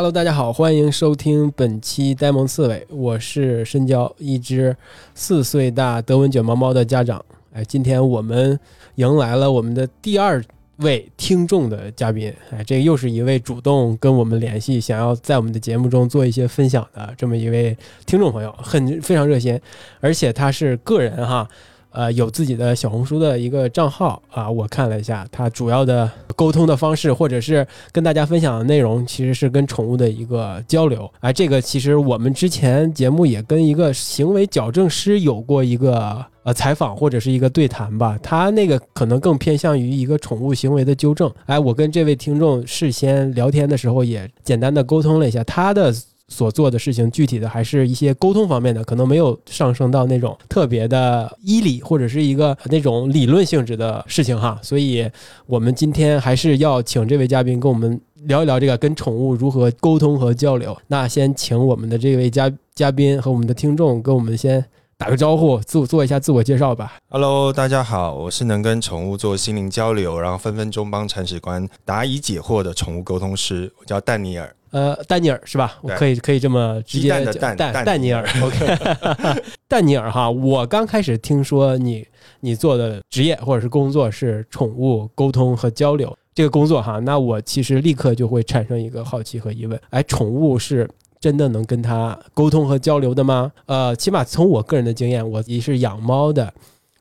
[0.00, 4.74] Hello，大家好，欢迎收听本期呆萌刺猬，我是深交，一只
[5.14, 7.22] 四岁大德文卷毛猫的家长。
[7.52, 8.58] 哎，今天我们
[8.94, 10.42] 迎来了我们的第二
[10.78, 19.60] 位听众的嘉宾，哎，这又是一位主动跟我们联系，想要在我们的节目中做一些分享的这么一位听众朋友，很非常热心，
[20.00, 21.46] 而且他是个人哈。
[21.90, 31.10] 呃，有自己的小红书的一个账号啊，我看了一下，它主要的沟通的方式，或者是跟大家分享的内容，其实是跟宠物的一个交流。
[31.20, 41.32] 哎，这个其实我们之前节目也跟一个行为矫正师有过一个呃采访或者是一个对谈吧，他那个可能更偏向于一个宠物行为的纠正。
[41.46, 45.94] 哎，我跟这位听众事先聊天的时候也简单的沟通了一下他的。
[46.30, 54.58] 所做的事情，具体的还是一些沟通方面的，可能没有上升到那种特别的医理或者是一个那种理论性质的事情哈。
[54.62, 55.06] 所以，
[55.46, 60.74] 我们今天还是要请这位嘉宾跟我们聊一聊这个跟宠物如何沟通和交流。
[60.86, 64.64] 那先请我们的这位嘉嘉宾和我们的听众跟我们先
[64.96, 66.98] 打个招呼，自我做一下自我介绍吧。
[67.08, 74.54] Hello，大家好，我是能跟宠物做心灵交流，然后分分钟帮铲屎官答疑解惑的宠物沟通师，我叫丹尼尔。
[74.70, 75.78] 呃，丹尼尔是吧？
[75.82, 77.08] 我可以可以这么直接
[77.40, 78.24] 蛋蛋丹尼尔。
[78.42, 82.06] OK， 丹尼尔哈，我刚开始听说你
[82.40, 93.50] 你做的职业或者是工作是宠物沟通和交流这个工作哈，那我其实立刻就会产生一个好奇和疑问：哎，宠物是真的能跟它沟通和交流的吗？
[93.66, 96.52] 呃，起码从我个人的经验，我也是养猫的。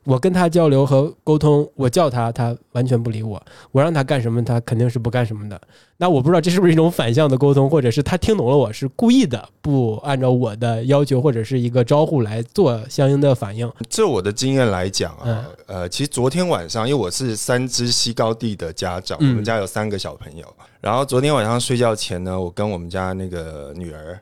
[0.05, 3.37] 我跟他交流和沟通，我叫他，他完全不理我；
[3.71, 5.59] 我让他干什么，他肯定是不干什么的。
[5.97, 13.71] 那我不知道这是不是一种反向的沟通，或者是他听懂了我是故意的，不按照我的要求或者是一个招呼来做相应的反应。
[13.89, 20.47] 这我的经验来讲啊，呃，其实昨天晚上，因为我是三只西高地的家长，我们家有三个小朋友，
[20.81, 24.19] 然后昨天晚上睡觉前呢，我跟我们家那个女儿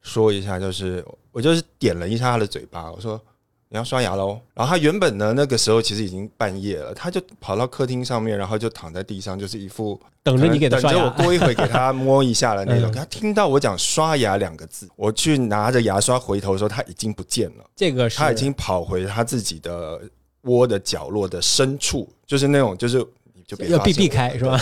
[0.00, 3.20] 说一下，就是我就是点了一下她的嘴巴，我说。
[3.68, 12.92] 你要刷牙喽，然后他原本呢，那个时候其实已经半夜了，他就跑到客厅上面，然后就躺在地上，就是一副等着你给他刷牙，我过一会给他摸一下的那种。
[12.92, 17.64] 他听到我讲“刷牙”两个字，我去拿着牙刷回头的时候，他已经不见了。
[17.74, 20.00] 这个他已经跑回他自己的
[20.42, 23.04] 窝的角落的深处，就是那种就是
[23.44, 24.60] 就要避避开是吧？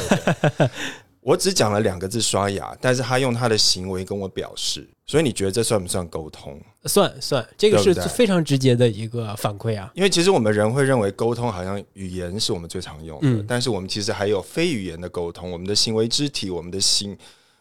[1.25, 6.61] 我只讲了两个字“刷牙”，但是他用他的行为跟我表示，所以你觉得这算不算沟通？
[6.85, 9.91] 算算，这个是非常直接的一个反馈啊。
[9.95, 17.17] 因为其实我们人会认为沟通好像语言是我们最常用的，但是我们其实还有非语言的沟通，我们的行为、肢体、我们的心，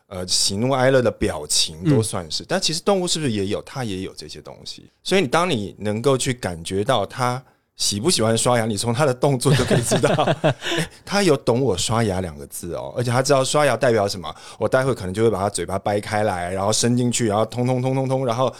[0.07, 2.43] 呃，喜怒哀乐的表情都算是。
[2.45, 3.61] 但其实动物是不是也有？
[3.61, 4.91] 它也有这些东西。
[5.01, 7.41] 所以你当你能够去感觉到它。
[7.75, 8.65] 喜不喜欢刷牙？
[8.65, 10.35] 你从他的动作就可以知道，
[11.03, 14.33] 他有懂我刷牙两个字哦，而且他知道刷牙代表什么。
[14.59, 18.53] 我待会可能就会把他嘴巴掰开来，然后伸进去，然后通通通通通，然后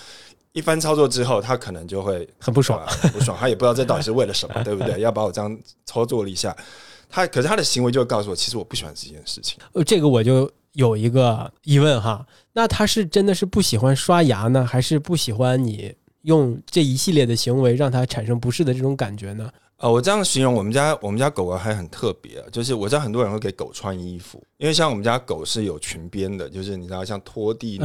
[0.52, 3.38] 一番操作之后，他可能就会很不爽，很不爽。
[3.40, 5.00] 他也不知道这到底是为了什么， 对不对？
[5.02, 6.56] 要把我这样操作了一下，
[7.08, 9.60] 他可是他的行为就会告诉我，其实我不喜欢这件事情。
[9.74, 15.94] 呃，这个我就有一个疑问哈，那他是真的是不喜欢刷牙呢，还是不喜欢你？
[16.24, 19.50] 用这一系列的行为让它产生不适的这种感觉呢？
[19.78, 27.78] 呃，我这样形容，我们家我们家狗狗还很特别，就是我知道很多人会给狗穿衣服，因为像我们家狗是有裙边的，就是你知道像拖地，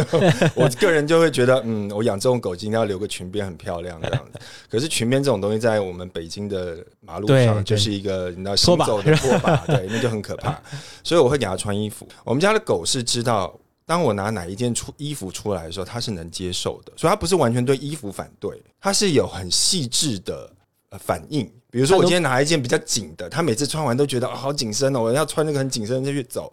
[0.56, 4.40] 我个人就会觉得，嗯，我养这种狗今天要留个裙边很漂亮这样子。
[4.70, 10.58] 可是裙边这种东西在我们北京的马路上就是一个你知道行走的拖把，对，那就很可怕。
[11.04, 12.08] 所以我会给它穿衣服。
[12.24, 13.54] 我们家的狗是知道。
[13.92, 20.50] 当我拿哪一件出衣服出来的时候，他是能接受的，所以他不是完全对衣服反对，他是有很细致的
[20.98, 21.44] 反应。
[21.70, 26.50] 比如说，我今天拿一件比较紧的，他每次穿完都觉得好紧身哦，我要穿那个很紧身的去走。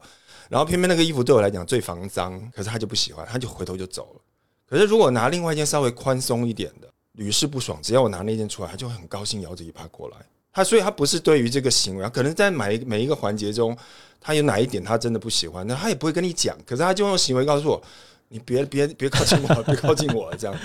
[0.49, 4.21] 然后偏偏那个衣服对我来讲最防脏，可是他就不喜欢，他就回头就走了。
[4.67, 10.17] 可是如果拿另外一件稍微宽松一点的，屡试不爽，只要我拿那件出来，他就会很高兴摇着尾巴过来。
[10.59, 13.77] 他所以，他不是对于这个行为，可能在每每一个环节中，
[14.19, 17.81] 他有哪一点他真的不喜欢，那他也不会跟你讲，可是他就用行为告诉我。
[18.31, 20.55] 你别别别靠近我，别靠近我，这样。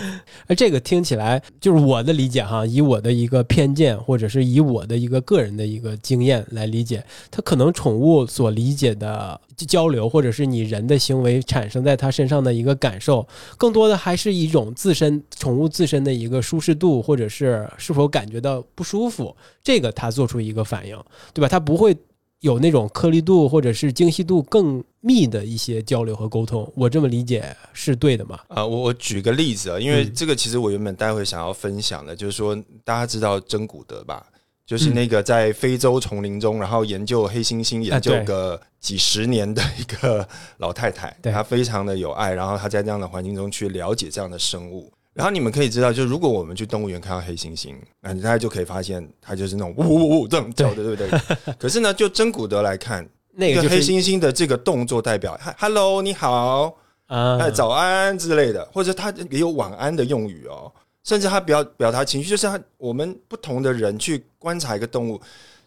[0.46, 13.26] 而 这个听起来就是我的理解哈，以我的一个偏见，或者是以我的一个个人的一个经验来理解，它可能宠物所理解的交流，或者是你人的行为产生在它身上的一个感受，
[13.56, 21.02] 更多的还是一种自身宠物自身的一个舒适度，或者是是否感觉到不舒服，这个它做出一个反应，
[21.32, 21.48] 对吧？
[21.48, 21.96] 它不会。
[22.44, 28.38] 有那种颗粒度或者是精细度更密的一些交流和沟通，我这么理解是对的吗？
[28.48, 32.54] 啊，我 我举个例子啊，因为这个其实我原本待会想要分享的，就是说
[32.84, 34.26] 大家知道真古德吧，
[34.66, 44.92] 就是那个在非洲丛林中，然后研究黑猩猩研究个几十年的一个老太太，对她非常的有爱，然后她在这样的环境中去了解这样的生物。
[45.14, 51.54] 然后你们可以知道，就如果我们去动物园看到黑猩猩，那你大家就可以发现它就是那种呜呜呜这种叫的， 对不对？
[51.58, 53.02] 可是呢，就真古德来看，
[53.36, 56.76] 一个黑那个就是猩猩的这个动作代表哈 “hello 你好”，
[57.06, 60.70] 啊哎，早安之类的，或者它也有晚安的用语哦。
[61.04, 65.20] 甚至它表表达情绪，就是他我们不同的人去观察一个动物，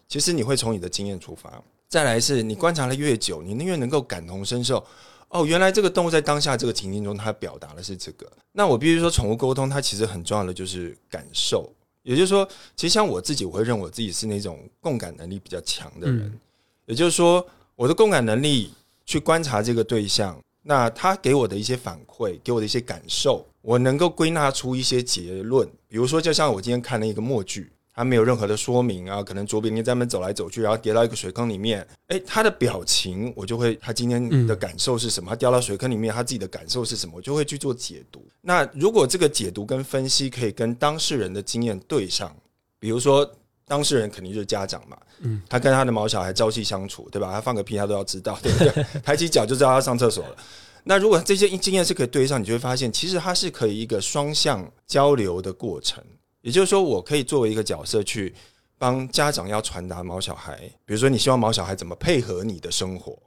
[0.08, 1.48] 其实你会从你的经验出发。
[1.88, 4.84] 再来是你观察的越久，你越能够感同身受。
[5.28, 8.30] 哦，原来这个动物在当下这个情境中，它表达的是这个。
[8.52, 11.72] 那我必须说，宠物沟通它其实很重要的就是感受。
[12.02, 16.20] 也就是说，其实像我自己，我会认为我自己是那种共感能力比较强的人。
[16.20, 16.40] 嗯
[16.86, 17.46] 也就是说，
[17.76, 18.72] 我的共感能力
[19.04, 25.68] 去观察这个对象，那他给我的一些反馈，给我的一些感受，我能够归纳出一些结论。
[25.86, 35.30] 比如说，就像我今天看了一个默剧，它没有任何的说明啊，可能卓别林在那边走来走去，然后跌到一个水坑里面，哎，他的表情我就会，他今天的感受是什么？
[35.30, 37.14] 他掉到水坑里面，他自己的感受是什么？
[37.16, 38.24] 我就会去做解读。
[38.40, 42.32] 那如果这个解读跟分析可以跟当事人的经验对上，
[42.78, 43.28] 比如说
[43.66, 47.32] 当事人肯定就是家长嘛，嗯，他跟他的毛小孩朝夕相处，对吧？
[47.32, 48.86] 他放个屁他都要知道，对不对？
[49.02, 50.36] 抬起脚就知道他上厕所了。
[50.84, 56.00] 那如果这些经验是可以对上，你就会发现，其实它是可以一个双向交流的过程。
[56.48, 58.34] 也就是说，我可以作为一个角色去
[58.78, 60.56] 帮家长要传达毛小孩，
[60.86, 63.18] 比如说你希望毛小孩怎么配合你的生活，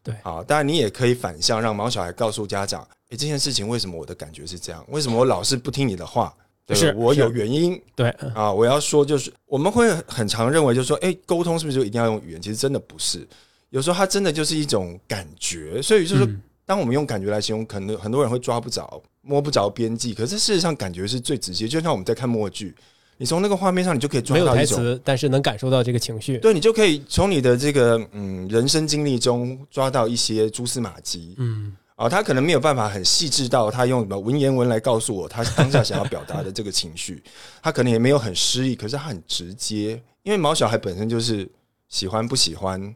[0.00, 4.84] 对啊，当然你也可以反向让毛小孩告诉家长，诶，这件事情为什么我的感觉是这样？
[4.90, 6.32] 为什么我老是不听你的话？
[6.64, 8.52] 对我有原因对，啊！
[8.52, 12.40] 我要说，就是我们会很常认为，就是说，诶，沟通是不是就一定要用语言？
[12.40, 13.26] 其实真的不是，
[13.70, 15.82] 有时候它真的就是一种感觉。
[15.82, 16.28] 所以就是
[16.68, 20.12] 当我们用感觉来形容，可能很多人会抓不着、摸不着边际。
[20.12, 21.66] 可是事实上，感觉是最直接。
[21.66, 22.74] 就像我们在看默剧，
[23.16, 26.36] 你从那个画面上，你就可以抓到一种，台词，但是能感受到这个情绪。
[26.36, 31.34] 对你就可以从你的这个嗯人生经历中抓到一些蛛丝马迹。
[31.38, 37.22] 嗯，啊、他可能没有办法很细致到他用什么文言文来告诉我他当下想要表达的这个情绪，
[37.62, 41.48] 他可能也没有很诗意，可是他很直接，因为毛小孩本身就是
[41.88, 42.94] 喜欢不喜欢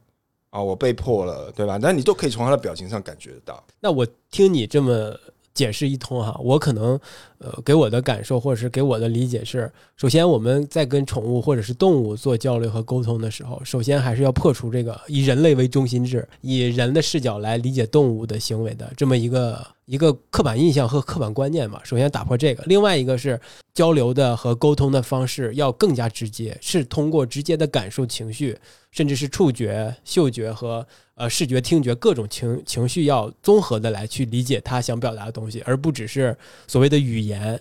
[0.53, 1.79] 啊、我被迫了，对吧？
[1.81, 3.65] 那你都可以从他的表情上感觉得到。
[3.81, 5.19] 那我听你这么
[5.55, 6.99] 解释一通哈，我可能
[7.39, 21.81] 呃给我的感受或者是给我的理解是，首先我们在跟宠物或者是动物做交流和沟通的时候，首先还是要破除这个以人类为中心制，以人的视角来理解动物的行为的这么一个一个刻板印象和刻板观念吧。
[21.85, 23.39] 首先打破这个，另外一个是
[23.75, 28.59] 交流的和沟通的方式要更加直接，是通过直接的感受情绪，
[28.91, 30.87] 甚至是触觉、嗅觉和
[31.23, 36.37] 呃视觉、听觉各种情情绪要综合的来去理解他想表达的东西，而不只是
[36.67, 37.57] 所谓的语言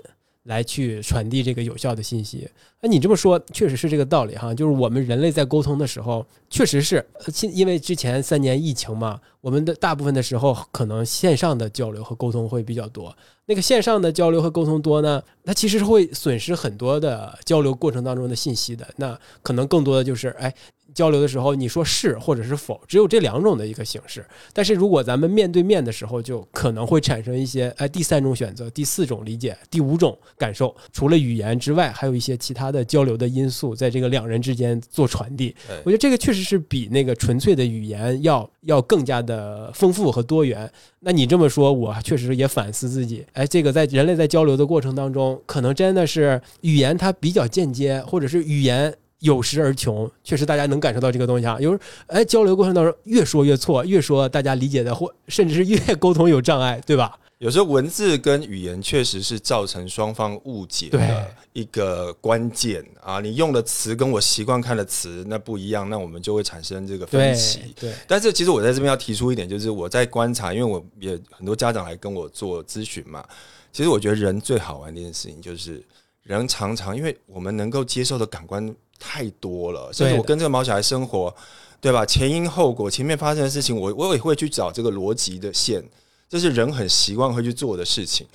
[0.45, 2.49] 来去传递这个有效的信息。
[2.81, 7.05] 那你这么说确实是这个道理哈，就是我们人类在沟通的时候，确实是
[7.43, 13.15] 因因为之前三年疫情嘛，我们的大部分的时候可能线上的交流和沟通会比较多。
[13.45, 18.87] 那个线上的交流和沟通多呢，它其实是会损失很多的交流过程当中的信息的。
[18.95, 20.51] 那可能更多的就是，哎，
[20.93, 24.25] 交流的时候你说是或者是否，只有这两种的一个形式。
[24.53, 30.75] 但是如果咱们面对面的时候，就可能会产生一些，哎，第三种选择、第四种理解、第五种感受。
[30.91, 35.55] 除了语言之外，还有一些其他的交流的因素在这个两人之间做传递。
[35.83, 40.69] 我觉得这个确实是比那个纯粹的语言要要更加的丰富和多元。
[40.99, 43.25] 那你这么说，我确实也反思自己。
[43.33, 50.09] 哎，这个在人类在交流的过程当中，可能真的是语言它比较间接，或者是语言有时而穷。
[50.23, 51.57] 确实，大家能感受到这个东西啊。
[51.59, 57.17] 有时哎，交流过程当中越说越错，越说大家理解的或甚至是越沟通有障碍，对吧？
[57.39, 63.19] 有时候文字跟语言确实是造成双方误解的一个关键啊！
[63.19, 67.73] 你用的词跟我习惯看的词那不一样，那我们就会产生这个分对歧。
[67.79, 73.25] 对，但是其实我在这边要提出一点，就是我在观察，因为我也很多家长来跟我做咨询嘛。
[73.73, 75.83] 其实我觉得人最好玩的一件事情就是，
[76.21, 81.33] 人常常因为我们能够接受的感官太多了，甚至我跟这个毛小孩生活，
[81.81, 82.05] 对吧？
[82.05, 85.83] 前因后果，前面发生的事情，我我也会去找这个逻辑的线，
[86.29, 88.27] 这是人很习惯会去做的事情。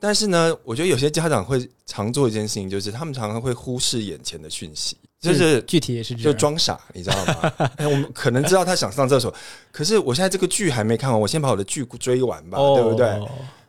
[0.00, 7.52] 但是呢，我觉得有些家长会常做一件事情，就是他们常常会忽视眼前的讯息，就是具体也是指就装傻，你知道吗？
[7.76, 9.32] 哎，我们可能知道他想上厕所，
[9.70, 13.06] 可是我现在这个剧还没看完，我先把我的剧追完吧，哦，对不对？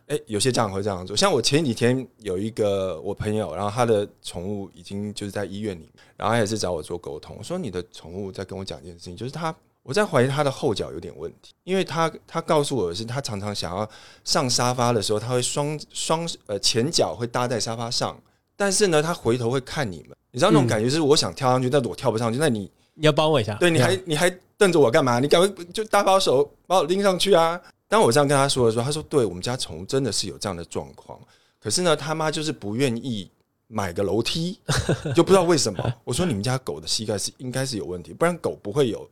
[0.08, 1.16] 哎，有些家长会这样做。
[1.16, 7.36] 像我前几天有一个我朋友，然后他的宠物已经就是在医院里面，然后他也是找我做沟通。
[7.40, 13.88] 我说你的宠物在跟我讲一件事情，就是他我在怀疑他的后脚有点问题，因为他他告诉我的是，他常常想要
[14.24, 18.16] 上沙发的时候，他会双双呃前脚会搭在沙发上，
[18.56, 20.16] 但是呢，他回头会看你们。
[20.32, 25.20] 你知道那种感觉是我想跳上去，但是我跳不上去，那你你要帮我一下，对，你还你还瞪着我干嘛？
[25.20, 27.60] 你赶快就搭把手把我拎上去啊！
[27.96, 31.18] 当我这样跟他说的时候，他说：“对我们家宠物真的是有这样的状况，
[31.62, 33.32] 可是呢，他妈就是不愿意
[33.68, 34.60] 买个楼梯，
[35.16, 39.10] 就不知道为什么。”我说：“你们家狗的膝盖是应该是有问题，不然狗不会有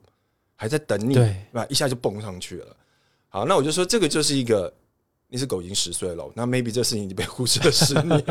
[0.57, 1.65] 还在等你，对吧？
[1.69, 2.75] 一下就蹦上去了。”
[3.31, 4.73] 好，那我就说这个就是一个，
[5.29, 8.21] 那只狗已经十岁了，那 maybe 这事情已经被忽视了十年。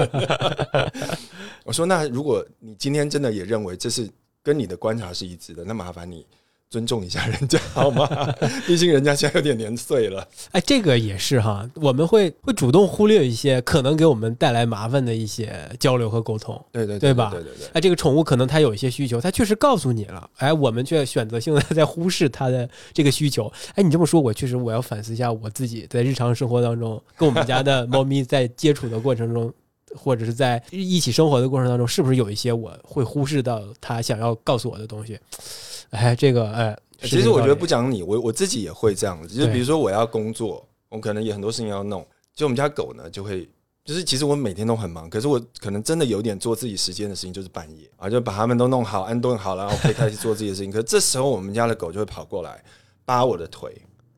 [1.64, 4.06] 我说：“那如果你今天真的也认为这是
[4.42, 6.26] 跟你的观察是一致的，那麻烦你。”
[6.72, 8.08] 尊重一下人家 好吗？
[8.66, 10.26] 毕竟人家现在有点年岁了。
[10.52, 16.58] 哎，这个也是哈，我们会会主动忽略一些可能给我们带来麻烦的一些交流和沟通。
[16.72, 17.28] 对对对吧？
[17.30, 17.66] 对对对。
[17.74, 23.52] 哎，这个宠物可能它有一些需求，它确实告诉你了，哎，我们却选择性的在忽视它的这个需求。
[23.74, 29.52] 哎，你这么说，我确实我要反思一下我自己在日常生活当中跟我们家的猫咪在接触的过程中，
[29.96, 35.18] 或者是在一起生活的过程当中，是不是有一些我会忽视到他想要告诉我的东西？
[35.90, 39.34] 哎，这个哎，其实我觉得不讲你，我我自己也会这样子。
[39.34, 42.06] 就比如说我要工作，我可能有很多事情要弄。
[42.34, 43.46] 就我们家狗呢，就会
[43.84, 50.70] 就是其实我每天都很忙，可是我可能真的有点做自己时间的事情，就是半夜啊，就把它们都弄好、安顿好了，然后可以开始做自己的事情。
[50.70, 52.62] 可是这时候我们家的狗就会跑过来
[53.04, 53.70] 扒我的腿，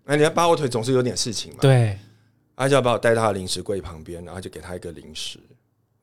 [0.05, 1.59] 哎，你要扒我腿总是有点事情嘛？
[1.61, 1.99] 对，
[2.55, 5.41] 他就要把我带到零食柜旁边，然后就给他一个零食，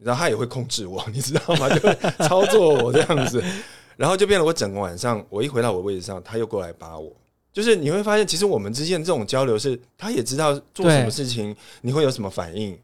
[0.03, 1.69] 然后他也会控制我， 你知道吗？
[1.69, 1.95] 就会
[2.27, 3.43] 操作我这样子。
[3.97, 7.11] 然后就变得我整个晚上，我一回到我位置上，他又过来扒我。
[7.53, 12.77] 就是你会发现，其实我们之间这种交流是，他也知道做什么事情你会有什么反应。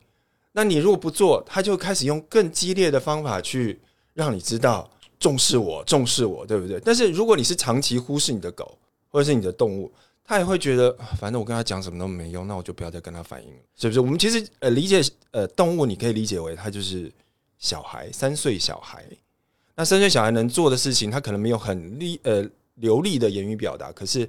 [0.51, 3.79] 那你如果不做，他就开始用更激烈的方法去
[4.13, 6.79] 让你知道重视我，重视我，对不对？
[6.83, 8.77] 但是如果你是长期忽视你的狗
[9.09, 9.91] 或者是你的动物，
[10.27, 14.01] 他也会觉得反正我跟他讲什么都没用，那我就不要再跟他反应了，是不是？
[14.01, 17.09] 我们其实呃理解呃动物，你可以理解为他就是
[17.57, 19.05] 小孩，三岁小孩。
[19.73, 24.27] 那三岁小孩能做的事情，他可能没有很利呃流利的言语表达，可是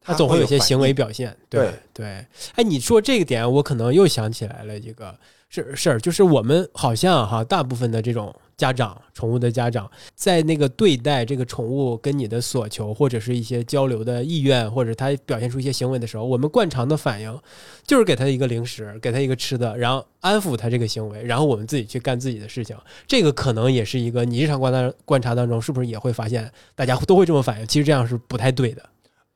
[0.00, 1.36] 他总会有些行为表现。
[1.48, 2.24] 对对，
[2.54, 17.40] 哎，你说这个点，我可能又想起来了一个是事儿，就是我们好像哈，大部分的这种家长，宠物的家长，在那个对待这个宠物跟你的所求或者是一些交流的意愿，或者它表现出一些行为的时候，我们惯常的反应
[17.86, 22.76] 就是给它一个零食，给它一个吃的，然后安抚它这个行为，然后我们自己去干自己的事情。
[23.06, 27.66] 这个可能也是一个你日常观察观察当中，是不是也会发现大家都会这么反应？
[27.66, 28.82] 其实这样是不太对的。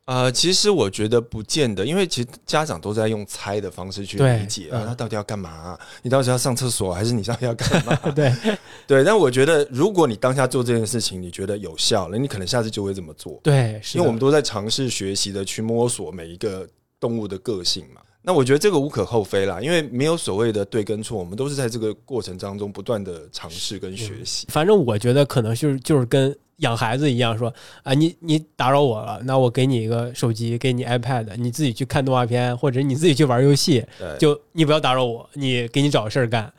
[0.09, 5.79] 呃，其实我觉得不见得，因为其实家长都在用猜的方式去理解啊，他到底要干嘛？
[6.00, 7.95] 你到底要上厕所，还是你到底要干嘛？
[8.17, 8.33] 对
[8.88, 13.38] 对，但我觉得，如果你当下做这件事情，你觉得有效了，你可能下次就会这么做。
[13.43, 16.67] 对，因为我们都在尝试学习的去摸索每一个
[16.99, 18.00] 动物的个性嘛。
[18.23, 24.47] 那我觉得这个无可厚非啦，因为没有所谓的对跟错，我们都是在这个过程当中不断的尝试跟学习。
[24.49, 26.35] 反正我觉得可能就是就是跟。
[26.59, 33.85] 养孩子一样说啊，你你打扰我了，那我给你一个手机，给你 iPad，你自己去看动画片，或者你自己去玩游戏，
[34.19, 36.53] 就你不要打扰我，你给你找个事儿干。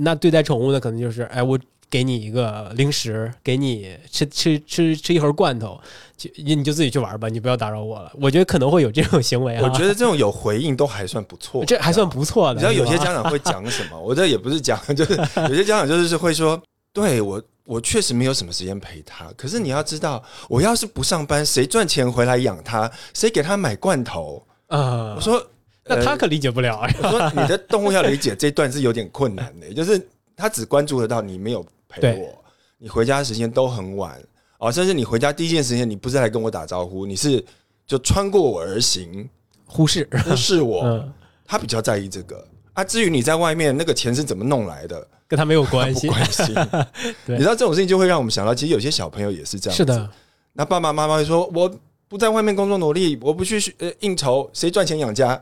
[0.00, 1.58] 那对待宠物呢，可能就是，哎，我
[1.88, 5.80] 给你一个零食，给你吃吃吃吃一盒罐头，
[6.16, 8.12] 就你就自己去玩吧，你不要打扰我了。
[8.20, 9.62] 我觉得可能会有这种行为啊。
[9.62, 12.54] 我觉得这种有回应都还算不错，这还算不错的。
[12.54, 13.98] 你知道有些家长会讲什么？
[13.98, 15.16] 我这也不是讲， 就是
[15.48, 16.60] 有些家长就是会说，
[16.92, 17.40] 对我。
[17.66, 22.90] 我确实没有什么时间陪他，可是你要知道，我要是不上班，谁赚钱回来养他？
[23.12, 24.46] 谁给他买罐头？
[24.68, 25.14] 啊！
[25.14, 25.44] 我说，
[25.84, 26.80] 那他可理解不了。
[27.02, 32.42] 我说，你的动物要理解这段是有点困难的，就是他只关注得到你没有陪我，
[32.78, 34.18] 你回家时间都很晚
[34.58, 37.44] 哦，甚至你回家第一件时间，你不是来跟我打招呼，你是
[37.86, 39.28] 就穿过我而行，
[39.66, 41.04] 忽视忽视我。
[41.48, 42.44] 他比较在意这个
[42.76, 42.84] 啊。
[42.84, 45.04] 至于你在外面那个钱是怎么弄来的？
[45.26, 46.42] 跟他没有关系，关系。
[47.26, 49.76] 你知道这种事情就会让我们想到，其实有些小朋友也是这样。
[49.76, 50.08] 是的，
[50.52, 51.68] 那爸爸妈妈会说：“我
[52.06, 55.34] 不在外面工作努力，我不去呃应酬，谁赚钱养家？”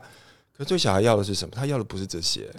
[0.57, 1.53] 可是，对小孩要的是什么？
[1.55, 2.49] 他要的不是这些。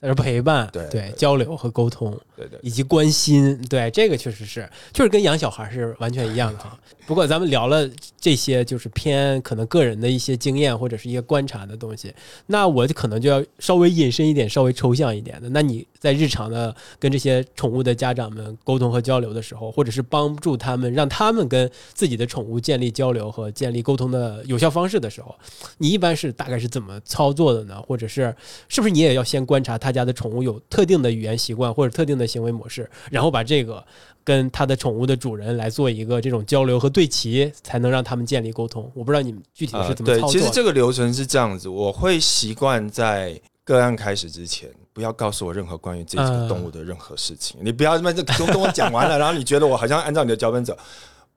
[0.00, 6.76] 而是陪伴，对对，交流和沟通，对对，以及关心，对这个确实是，就是跟养小孩是完全一样的哈。
[7.06, 7.88] 不过咱们聊了
[8.22, 12.14] 这些，就是偏可能个人的一些经验或者是一些观察的东西，
[12.46, 15.48] 那我就可能就要稍微引申一点，稍微抽象一点的。
[15.50, 25.34] 那你在日常的跟这些宠物的家长们沟通和交流的时候，或者是帮助他们让他们跟自己的宠物建立交流和建立沟通的有效方式的时候，
[25.78, 27.80] 你一般是大概是怎么操作的呢？
[27.82, 28.34] 或者是
[28.68, 29.92] 是不是你也要先观察他？
[29.92, 33.84] 家的宠物有特定的语言习惯或者特定的行为模式，然后把这个
[34.24, 38.90] 跟他的宠物的主人来做一个这种交流和对齐，才能让他们建立沟通。
[38.94, 40.32] 我不知道你们具体是怎么操作。
[40.32, 47.60] 对，其实这个流程是这样子，我会习惯在个案开始之前，不要告诉我任何关于这只嗯动物的任何事情。
[47.62, 50.76] 你不要这都跟我讲完了， 然后你觉得我好像按照你的脚本走，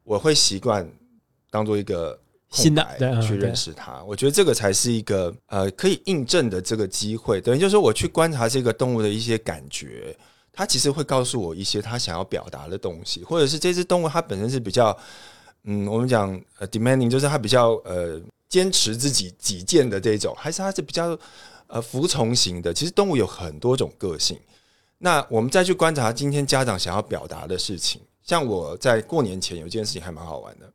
[0.03, 0.87] 我会习惯
[1.51, 2.19] 当做一个
[2.51, 2.85] 新的
[3.21, 4.03] 去认识它。
[4.03, 7.39] 我觉得这个才是一个呃可以印证的这个机会。
[7.39, 10.15] 等于就是说，我去观察这个动物的一些感觉，
[10.55, 14.97] 它其实会告诉我一些它想要表达的东西，或者是这只动物它本身是比较
[15.65, 21.17] 嗯，我们讲呃 demanding，就是它比较呃坚持自己己见的这种，还是它是比较
[21.67, 22.73] 呃服从型的。
[22.73, 24.39] 其实动物有很多种个性。
[24.99, 30.71] 那我们再去观察今天家长想要表达的事情，像我在过年前有一件事情还蛮好玩的，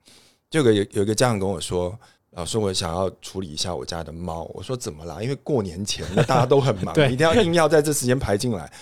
[0.51, 1.99] 就有有一个家长跟我说。
[2.35, 4.49] 老师，我想要处理一下我家的猫。
[4.55, 5.21] 我说怎么啦？
[5.21, 8.73] 因为过年前大家都很忙， 一定要硬要在这时间排进来。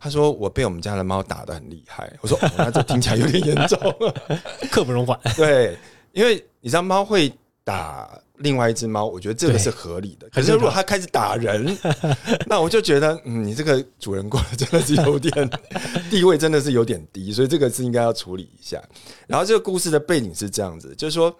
[0.00, 2.12] 他说我被我们家的猫打得很厉害。
[2.20, 3.78] 我说、哦、那这听起来有点严重。
[4.70, 5.18] 刻不容缓。
[5.36, 5.76] 对，
[6.12, 7.32] 因为你知道猫会
[7.64, 10.28] 打另外一只猫，我觉得这个是合理的。
[10.30, 11.76] 可是如果它开始打人，
[12.46, 15.50] 那我就觉得，嗯，你这个主人过得真的是有点
[16.08, 18.82] 地位，真的是有点低，所以这个是应该要处理一下。
[19.26, 21.34] 然后这个故事的背景是这样子，就是说，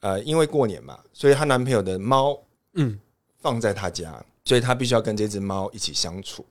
[0.00, 2.36] 呃，因为过年嘛，所以她男朋友的猫
[2.74, 2.98] 嗯，
[3.40, 4.12] 放在她家，
[4.44, 6.44] 所以她必须要跟这只猫一起相处。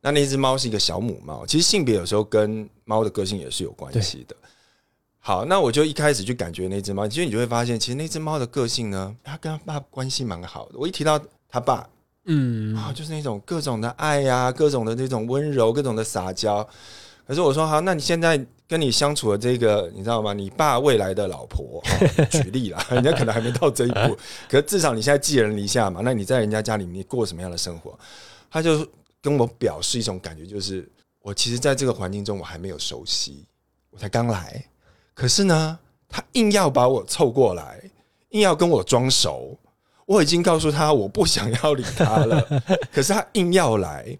[0.00, 4.36] 那那只猫是一个小母猫，其实性别有时候跟猫的个性也是有关系的。
[5.18, 10.78] 好，那我就一开始就感觉那只猫，其实你就会发现，其实那只猫的个性呢，它跟它爸关系蛮好的。
[10.78, 11.88] 我一提到它爸
[12.26, 16.66] 嗯，啊，就是那种各种的爱呀、各种的那种温柔，各种的撒娇。
[17.26, 20.32] 可是我说好，那你现在跟你相处的这个，你知道吗？
[20.32, 24.16] 你爸未来的老婆，哦、 举例啦，人家可能还没到这一步，
[24.48, 26.02] 可是至少你现在寄人篱下嘛。
[26.04, 27.98] 那你在人家家里面过什么样的生活？
[28.48, 28.86] 他就
[29.26, 30.88] 跟我表示一种感觉，就是
[31.20, 33.44] 我其实在这个环境中我还没有熟悉，
[33.90, 34.64] 我才刚来。
[35.14, 35.76] 可是呢，
[36.08, 37.82] 他硬要把我凑过来，
[38.28, 39.58] 硬要跟我装熟。
[40.04, 42.40] 我已经告诉他我不想要理他了，
[42.94, 44.16] 可是他硬要来，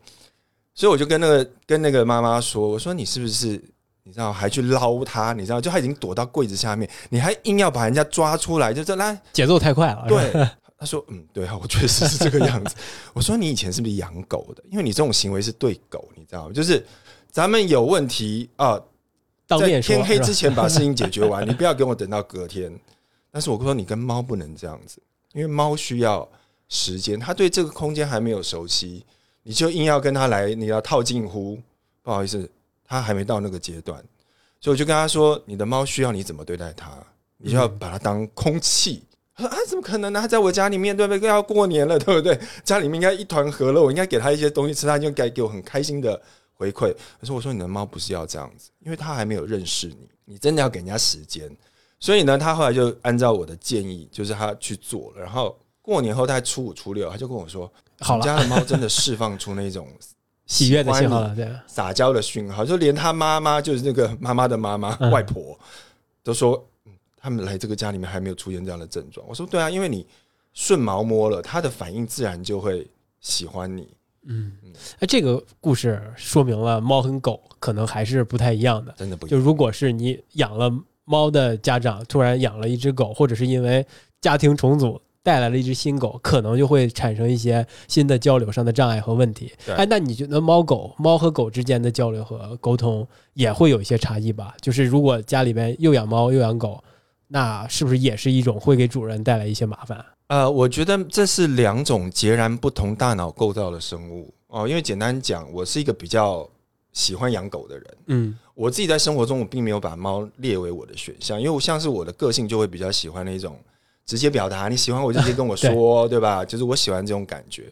[0.74, 3.62] 所以我就跟那个跟那个妈妈说：“我说你是不是
[4.02, 5.32] 你知道还去捞他？
[5.32, 10.04] 你知道就他已经躲到柜子下面，你还硬要把人家抓出来，就这来节奏太快了。
[10.08, 10.32] 对。”
[10.78, 12.76] 他说：“嗯，对啊，我确实是这个样子。”
[13.14, 14.62] 我说：“你以前是不是养狗的？
[14.70, 16.52] 因为你这种行为是对狗，你知道吗？
[16.54, 16.84] 就是
[17.30, 18.78] 咱们有问题啊，
[19.46, 22.70] 在天黑之前把事情解决完，你不要给我等到隔天。
[23.30, 24.98] 但是我说你跟猫不能这样子，
[25.32, 26.28] 因为猫需要
[26.68, 29.04] 时间，它对这个空间还没有熟悉，
[29.42, 31.58] 你就硬要跟它来，你要套近乎，
[32.02, 32.50] 不好意思，
[32.84, 33.98] 它还没到那个阶段，
[34.60, 36.90] 所以我就跟他说，你的猫需要你怎么对待它，
[37.38, 39.02] 你就要把它当空气。
[39.10, 40.20] 他说啊，怎么可能呢？
[40.20, 41.28] 他在我家里面，对不对？
[41.28, 42.38] 要过年了，对不对？
[42.64, 46.20] 家里面应该一团和乐，我应该给他一些东西吃，他就该给我很开心的
[46.54, 46.94] 回馈。
[47.20, 51.50] 可是我说你的猫不是要这样子，因为它还没有认识你，你真的要给人家时间。
[51.98, 55.20] 所以呢，他后来就按照我的建议，就是他去做了。
[55.20, 59.88] 然后过年后，大概初五、初六，他就跟我说：“好了，家的猫真的释放出那种
[60.46, 65.58] 喜悦的信号了，对，撒娇的讯号，就连他妈妈，就是那个妈妈的妈妈、嗯外婆，
[66.22, 66.62] 都说，嗯，
[67.26, 69.26] 他们来这个家里面还没有出现这样的症状。
[69.28, 70.06] 我说，对啊，因为你
[70.52, 72.86] 顺毛摸了，它的反应自然就会
[73.20, 73.88] 喜欢你。
[74.28, 74.52] 嗯，
[75.00, 78.94] 哎，这个故事说明了猫和狗可能还是不太一样的。
[78.96, 79.36] 真的不一样。
[79.36, 80.70] 就如果是你养了
[81.04, 83.84] 猫的家长突然养了一只狗，或者是因为
[84.20, 89.52] 家庭重组带来了一只新狗，可能就会产生一些新的交流上的障碍和问题。
[89.76, 94.54] 哎，那你觉得猫狗猫和狗之间的交流和沟通也会有一些差异吧？
[94.62, 96.80] 就是如果家里边又养猫又养狗，
[97.28, 100.04] 那是不是也是一种会给主人带来一些麻烦？
[100.28, 104.66] 呃，我觉得这是两种截然不同大脑构造的生物哦。
[104.68, 106.48] 因为简单讲，我是一个比较
[106.92, 107.96] 喜欢养狗的人。
[108.06, 113.56] 嗯我自己在生活中，我并没有把猫列为我的选项，因为我像是我的个性就会比较喜欢那种
[114.06, 116.44] 直接表达，你喜欢我就直接跟我 说，对吧？
[116.44, 117.70] 就是我喜欢这种感觉。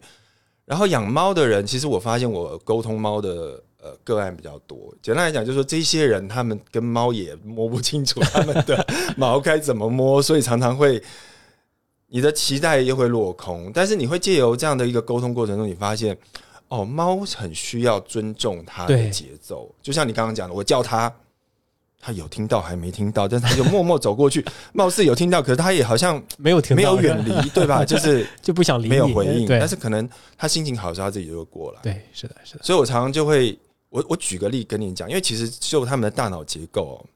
[0.67, 4.93] 然后养猫的人，其实我发现我沟通猫的呃个案比较多。
[5.03, 8.85] 简单来讲，就是说这些人他们跟猫也摸不清楚他们的
[9.17, 11.01] 毛该怎么摸，所以常常会
[12.09, 13.71] 你的期待又会落空。
[13.73, 16.19] 但是你会借由这样的一个沟通过程中，你发现。
[16.69, 21.15] 哦，猫很需要尊重它的节奏，就像你刚刚讲的，我叫它，
[22.01, 27.85] 它有听到还没听到，但是它就默默走过去， 貌似有听到，可是它也好像没有 没有远离，对吧？
[27.85, 31.81] 就是就不想理，没有回应，但是可能它心情好的时候，它自己就会过来。
[31.83, 33.57] 对，是的，是的，所以我常常就会，
[33.95, 37.07] 我我举个例跟你讲，因为其实就他们的大脑结构、哦，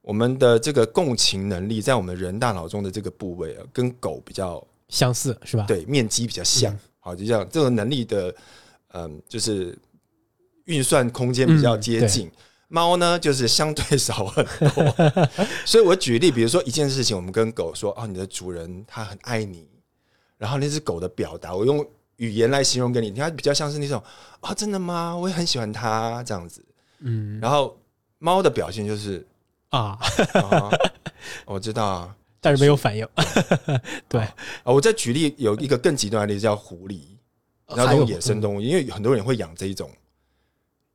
[0.00, 5.64] 我们的这个共情能力在我们人大脑中的这个部位啊，跟狗比较相似是吧？
[5.68, 8.34] 对面积比较像嗯，好，就这样，这个能力的，
[8.94, 9.78] 嗯，就是
[10.64, 12.28] 运算空间比较接近。
[12.66, 15.28] 猫呢，就是相对少很多，
[15.64, 19.68] 所以我举例，比如说一件事情，我们跟狗说：“哦，你的主人他很爱你。”
[20.36, 21.86] 然后那只狗的表达，我用
[22.18, 24.00] 语言来形容给你，它比较像是那种
[24.40, 25.16] 啊，真的吗？
[25.16, 26.64] 我也很喜欢它这样子。
[27.00, 27.76] 嗯然后
[28.18, 29.26] 猫的表现就是
[29.70, 29.98] 啊，
[30.34, 30.70] 啊，
[31.46, 32.14] 我知道啊。
[32.40, 33.06] 但是没有反应。
[34.08, 37.00] 对，啊，我再举例有一个更极端的例子叫狐狸，
[37.66, 39.90] 然后这种野生动物，因为很多人会养这一种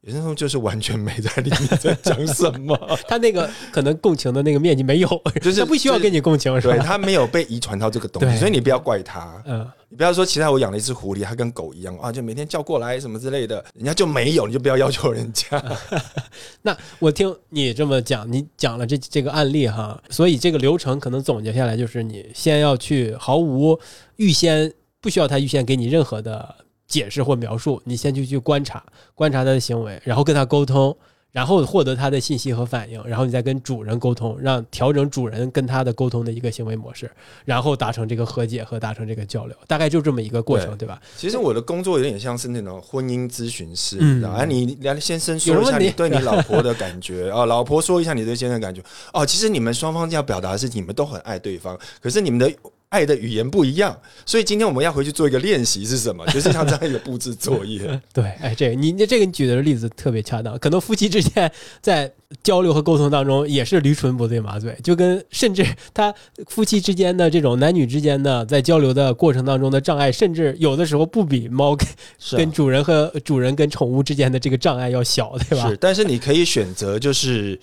[0.06, 5.08] 野生动物，就是完全没在里面在讲什么， 他那个可能共情的那个面积没有，
[5.42, 6.84] 就是他不需要跟你共情，是对，吧？
[6.86, 9.42] 它没有被遗传到这个东西，所以你不要怪他。
[9.46, 15.64] 嗯，你不要说其他我养了一只狐狸，它跟狗一样啊，就每天叫过来什么之类的，人家就没有，你就不要要求人家。
[16.62, 23.80] 那我听你这么讲，你讲了这这个案例哈，所以这个流程可能总结下来就是，你先要去毫无
[24.18, 26.56] 预先不需要他预先给你任何的
[26.94, 28.84] 解释或描述，你先去去观察
[29.16, 30.96] 观察他的行为，然后跟他沟通。
[31.34, 37.10] 然后获得他的信息和反应，然后你再跟主人沟通，让调整主人跟他的沟通的一个行为模式，
[37.44, 41.02] 然后达成这个和解和达成这个交流，大概就这么一个过程，对吧？
[41.18, 44.32] 其实我的工作有点像是那种婚姻咨询师，嗯你知道？
[44.34, 48.80] 哎，你梁先生说一下你对你老婆的感觉啊， 老婆说一下你对先生的感觉
[49.12, 49.26] 哦。
[49.26, 52.54] 其实你们双方要表达的是你们都很爱对方，可是你们的
[52.94, 56.24] 爱的语言不一样，所以今天我们要回去做一个练习是什么？
[56.30, 58.00] 就是像这样一个布置作业。
[58.14, 61.52] 对，哎，这个你你这个你举的例子特别恰当，可能夫妻之间
[61.82, 62.12] 在
[62.44, 66.14] 交流和沟通当中也是驴唇不对马嘴，就跟甚至他
[66.46, 75.78] 夫妻之间的这种男女之间的在交流的过程当中的障碍，甚至有的时候不比猫跟啊跟主人和主人跟宠物之间的这个障碍要小，对吧是，？
[75.78, 77.60] 但是你可以选择就是。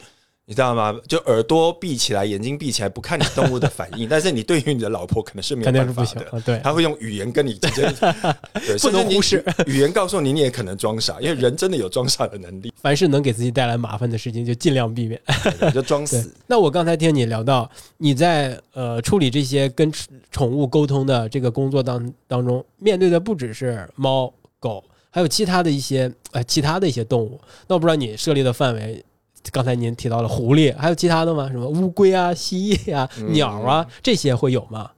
[0.51, 0.93] 你知道吗？
[1.07, 4.09] 就耳朵闭起来，眼睛闭起来，不看你动物的反应。
[4.11, 6.59] 但是你对于你的老婆可能是没有办法的，啊，对。
[6.59, 7.83] 他会用语言跟你直接，
[8.67, 15.23] 对，不能忽视语言告诉你，你也可能装傻，因为人真的有装傻的能力，凡是能给自己带来麻烦的事情，就尽量避免。
[15.61, 16.35] 对就装死。
[16.49, 27.41] 那我刚才听你聊到你在呃处理这些跟宠宠物沟通的这个工作当当中，面对的不只是猫狗，还有其他的一些呃其他的一些动物。
[27.69, 29.05] 那我不知道你设立的范围，
[29.51, 31.49] 刚才您提到了狐狸，还有其他的吗？
[31.49, 34.91] 什么乌龟啊、蜥蜴啊、嗯鸟啊这些会有吗？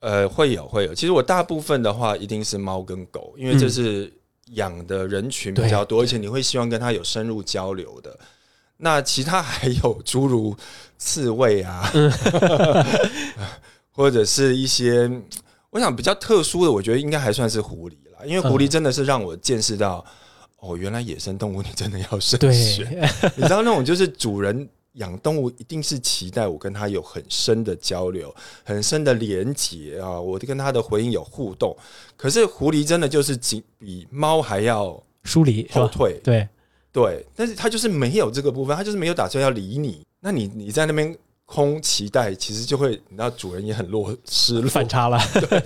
[0.00, 0.94] 呃，会有会有。
[0.94, 4.12] 其实我大部分的话一定是猫跟狗，因为这是
[4.52, 8.18] 养的人群比较多，而且你会希望跟它有深入交流的。
[8.78, 10.56] 那其他还有诸如
[10.96, 11.90] 刺猬啊，
[13.92, 15.10] 或者是一些
[15.68, 20.02] 我想比较特殊的，我觉得应该还算是狐狸啦，因为狐狸真的是让我见识到，
[20.60, 22.86] 哦，原来野生动物你 真的要慎对，选。
[23.36, 31.76] 你知道那种就是主人养动物一定是期待我跟他有很深的交流、很深的连接啊，我跟他的回应有互动。
[32.16, 35.66] 可是狐狸真的就是比比猫还要疏离？
[35.70, 36.48] 后退，对，
[36.92, 40.02] 对，但是他就是没有这个部分，他就是没有打算要理你。
[40.20, 44.68] 那你你在那边空期待，其实就会，你知道主人也很落失落。
[44.68, 45.18] 反差了。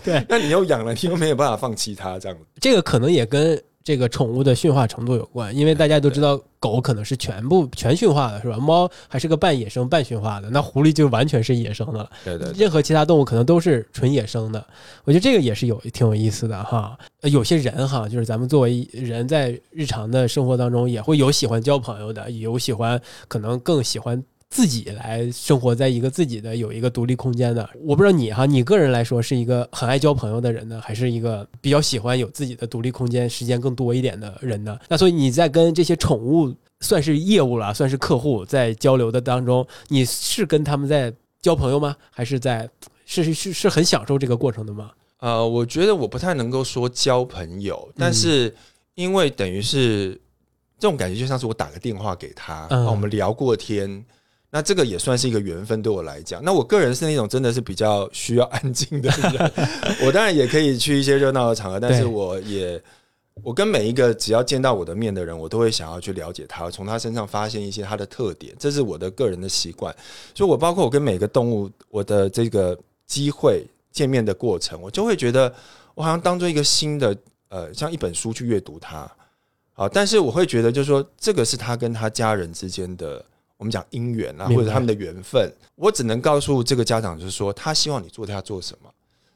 [0.04, 8.56] 对 那你又养了，你又没有办法放弃它，这样子这个可能也跟这个宠物的驯化程度有关，因为大家都知道狗可能是全部全驯化的，是吧？
[8.56, 12.10] 猫还是个半野生半驯化的，那狐狸就完全是野生的了。
[12.24, 14.66] 对对对任何其他动物可能都是纯野生的。
[15.04, 16.98] 我觉得这个也是有挺有意思的哈。
[17.20, 24.22] 呃有些人哈，就是咱们作为人在日常的生活当中，也会有喜欢交朋友的，有喜欢可能更喜欢。
[24.54, 34.78] 自己来生活在一个自己的有一个独立空间的，我不知道你哈，你个人来说是一个很爱交朋友的人呢，还是一个比较喜欢有自己的独立空间、时间更多一点的人呢？
[34.88, 41.12] 那所以你在跟这些宠物算是业务了，算是客户在交流的当中，你是跟他们在
[41.42, 41.96] 交朋友吗？
[42.12, 42.70] 还是在
[43.04, 44.92] 是是是是很享受这个过程的吗？
[45.18, 48.54] 呃，我觉得我不太能够说交朋友，但是
[48.94, 50.12] 因为等于是
[50.78, 54.04] 这种感觉，就像是我打个电话给他，嗯啊我们聊过天。
[54.54, 56.40] 那这个也算是一个缘分，对我来讲。
[56.44, 59.52] 那我个人是那种真的是比较需要安静的人，
[60.06, 62.80] 我当然也可以去一些热闹的场合，但是我也
[63.42, 69.92] 我跟每一个只要见到我的面的人，我都会想要去了解他，从他身上发现一些他的特点，这是我的个人的习惯。
[70.36, 75.52] 所以我包括我跟每个动物，我的这个机会见面的过程，我就会觉得
[75.96, 77.16] 我好像当做一个新的
[77.48, 79.10] 呃，像一本书去阅读它。
[79.72, 83.24] 好，但是我会觉得，就是说，这个是他跟他家人之间的，
[83.56, 85.52] 我们讲姻缘啊，或者他们的缘分。
[85.76, 88.90] 我只能告诉这个家长，就是说，他希望你做他做什么。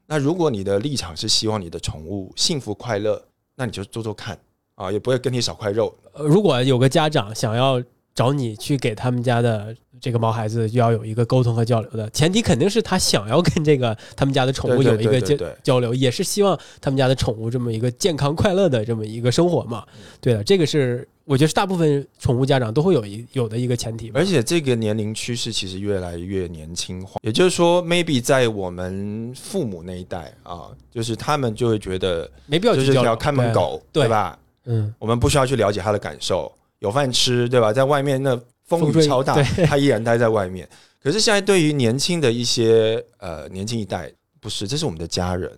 [0.07, 3.23] 那如果你的立场是希望你的宠物幸福快乐，
[3.57, 4.39] 那你就做做看
[4.75, 5.95] 啊，也不会跟你少块肉。
[6.13, 7.83] 呃如果有个家长想要
[8.15, 19.85] 找你去给他们家的这个毛孩子要有一个沟通和交流的前提，肯定是他想要跟这个他们家的宠物有一个交交流，也是希望他们家的宠物这么一个健康快乐的这么一个生活嘛。
[19.93, 24.19] 嗯对的，这个是我觉得是大部分宠物家长都会有一有的一个前提吧。
[24.19, 34.39] 而且这个年龄趋势其实越来越年轻化，也就是说，maybe 在我们父母那一代啊，就是他们就会觉得，没必要就是去交流条看门，狗，对对吧？
[34.65, 37.75] 嗯，我们不需要去了解他的感受，有饭吃，对吧？
[37.75, 40.67] 在外面那风雨超大，对他依然待在外面。
[41.03, 44.11] 可是现在对于年轻的一些呃年轻一代，
[44.41, 45.53] 不是，这是我们的家人，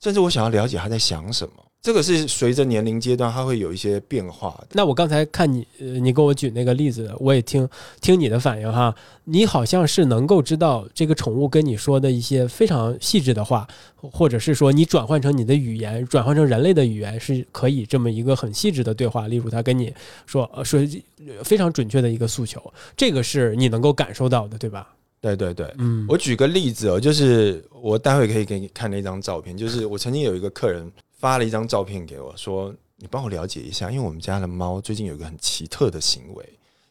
[0.00, 1.54] 甚至我想要了解他在想什么。
[1.82, 4.62] 这个是随着年龄阶段，它会有一些变化。
[4.70, 7.68] 那我刚才看你，呃，你给我举那个例子，我也听
[8.00, 13.66] 听你的反应哈，你好像是能够知道这个宠物跟你说的一些非常细致的话，
[13.96, 19.26] 或者是说你转换成你的语言，转换成人类的语言，是可以这么一个很细致的对话。
[19.26, 19.92] 例如，它跟你
[20.24, 20.78] 说，呃，说
[21.26, 22.62] 呃非常准确的一个诉求，
[22.96, 24.88] 这个是你能够感受到的，对吧？
[25.20, 30.90] 对对对，嗯，我举个例子哦，就是我待会可以给你看那张照片，就是我曾经有一个客人
[31.22, 36.44] 发了一张照片给我，说你帮我了解一下，因为我们家的猫最近有一个很奇特的行为，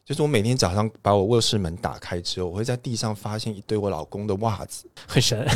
[0.06, 5.46] 就是我每天早上把我卧室门打开之后，我会在地上发现一堆我老公的袜子，很神，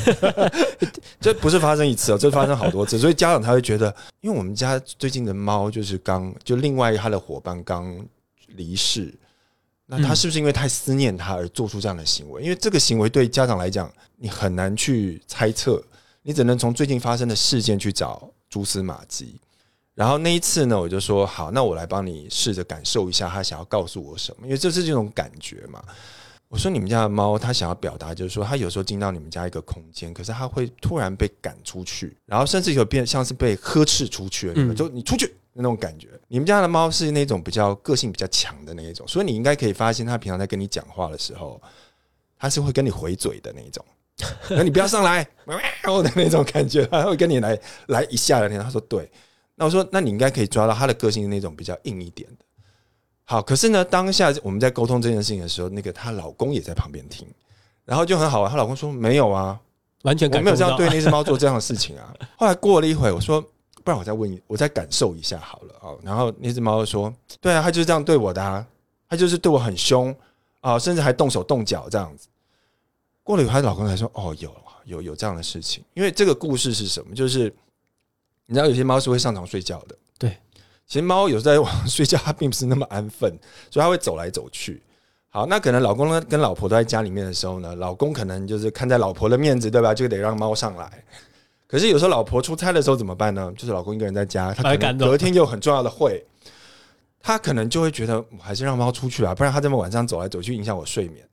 [1.19, 3.89] 这不是发生一次哦，这发生好多次，所以家长他会觉得，
[4.21, 8.07] 因为我们家最近的猫就是刚就另外他的伙伴刚
[8.49, 9.11] 离世。
[9.87, 12.43] 那他是不是因为太思念他而做出这样的行为？
[12.43, 15.83] 因为这个行为对家长来讲，你很难去猜测，
[16.23, 19.41] 你只能从最近发生的事件去找蛛丝马迹。
[19.95, 25.83] 然后那一次呢，我就说好，那我来帮你试着感受一下他想要告诉我什么，因为这是这种感觉嘛。
[26.49, 36.09] 我说你们家的猫，它想要表达就是说，它有时候进到你们家一个空间，可是它会突然被赶出去，然后甚至有变像是被呵斥出去了，就你出去那种感觉。
[36.29, 41.61] 你们家的猫是那种比较个性比较强的那一种，所以你应该可以发现，它平常在跟你讲话的时候，
[42.39, 43.85] 它是会跟你回嘴的那一种。
[44.49, 45.27] 那你不要上来，
[45.85, 48.59] 喵的那种感觉，他会跟你来来一下聊天。
[48.61, 49.11] 他说对，
[49.55, 52.45] 那我说那你应该可以抓到他的个性那种比较硬一点的。
[53.25, 57.27] 好，可是呢，当下我们在沟通这件事情的时候，那个她老公也在旁边听，
[57.85, 58.51] 然后就很好玩。
[58.51, 59.59] 她老公说没有啊，
[60.03, 60.77] 完全我没有这样。
[60.77, 62.15] 对那只猫做这样的事情啊。
[62.39, 63.43] 后来过了一会，我说
[63.85, 65.99] 不然我再问你，我再感受一下好了哦。
[66.03, 68.67] 然后那只猫就说，对啊，它就是这样对我的啊，
[69.11, 70.15] 它就是对我很凶
[70.61, 72.29] 啊，甚至还动手动脚这样子。
[73.27, 75.83] 过了一会，她老公才说，哦，有有有这样的事情。
[75.95, 77.13] 因为这个故事是什么？
[77.13, 77.53] 就是
[78.47, 80.37] 你知道有些猫是会上床睡觉的，对。
[80.87, 83.29] 其实猫有时候在晚上睡觉，它并不是那么安分，
[83.69, 84.81] 所以它会走来走去。
[85.29, 89.93] 好，那可能老公呢跟老婆都在家里面的时候呢，老公可能就是看在老婆的面子，对吧？
[89.93, 91.05] 就得让猫上来。
[91.67, 93.53] 可是有时候老婆出差的时候怎么办呢？
[93.59, 96.25] 就是老公一个人在家，他可能隔天又有很重要的会，
[97.21, 101.29] 他可能就会觉得我还是让猫出去啊，不然他这么晚上走来走去影响我睡眠，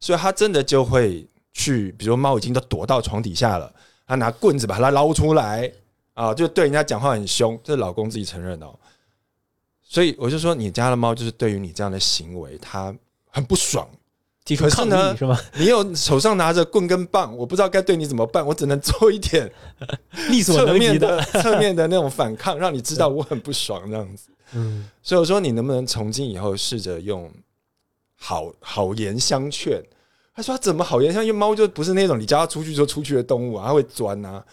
[0.00, 1.24] 所以他真的就会
[1.56, 3.72] 去，比如说猫已经都躲到床底下了，
[4.06, 5.72] 他拿棍子把它捞出来
[6.12, 8.78] 啊，就对人家讲话很凶，这是老公自己承认的哦。
[9.82, 12.94] 所以我就说，你家的猫就是对于你这样的行为，它
[13.30, 13.88] 很不爽。
[14.56, 15.26] 可是呢是？
[15.58, 19.50] 你有手上拿着棍跟棒，我不知道该对你怎么办，我只能做一点
[20.30, 24.28] 力所能及的侧面的那种反抗，让你知道我很不爽这样子。
[24.52, 27.28] 嗯，所以我说，你能不能从今以后试着用
[28.14, 29.82] 好好言相劝？
[30.36, 31.34] 他说他怎么好言相劝？
[31.34, 34.44] 猫就不是那种你叫它出去就出去的动物啊，它会钻啊。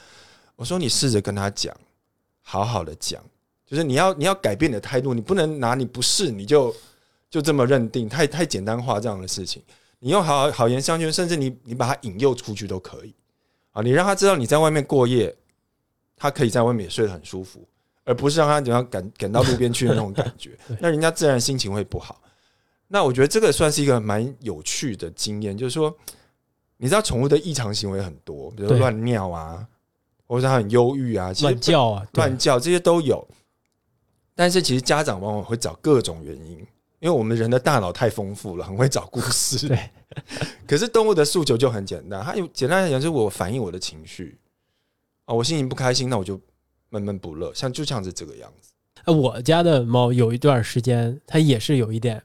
[0.56, 1.76] 我说你试着跟他讲，
[2.42, 3.22] 好好的讲，
[3.66, 6.74] 就是你要你要改变你的态度，你不能拿你不是你就
[7.30, 9.62] 就这么认定，太太简单化这样的事情。
[10.00, 13.14] 你用好好言相劝，甚至你你把它引诱出去都可以
[13.74, 13.82] 啊。
[13.82, 15.36] 你让他知道你在外面过夜，
[16.16, 17.60] 他可以在外面也睡得很舒服，
[18.06, 22.22] 而不是让他怎样赶赶到路边去的那种感觉，那人家自然心情会不好。
[22.94, 25.92] 那我觉得这个算是一个蛮有趣的经验，就是说，
[26.78, 29.68] 你知道宠物的异常行为很多，比如乱尿啊，
[30.28, 33.28] 或者它很忧郁啊，乱叫啊，对乱叫这些都有。
[34.36, 36.60] 但是其实家长往往会找各种原因，
[37.00, 39.68] 因为我们人的大脑太丰富了，很会找故事。
[39.68, 39.90] 对。
[40.68, 44.38] 可是动物的诉求就很简单，它有简单来讲，就是我反映我的情绪
[45.26, 46.40] 啊，我心情不开心，那我就
[46.90, 48.72] 闷闷不乐，像就像是这个样子。
[49.06, 52.22] 呃，我家的猫有一段时间，它也是有一点，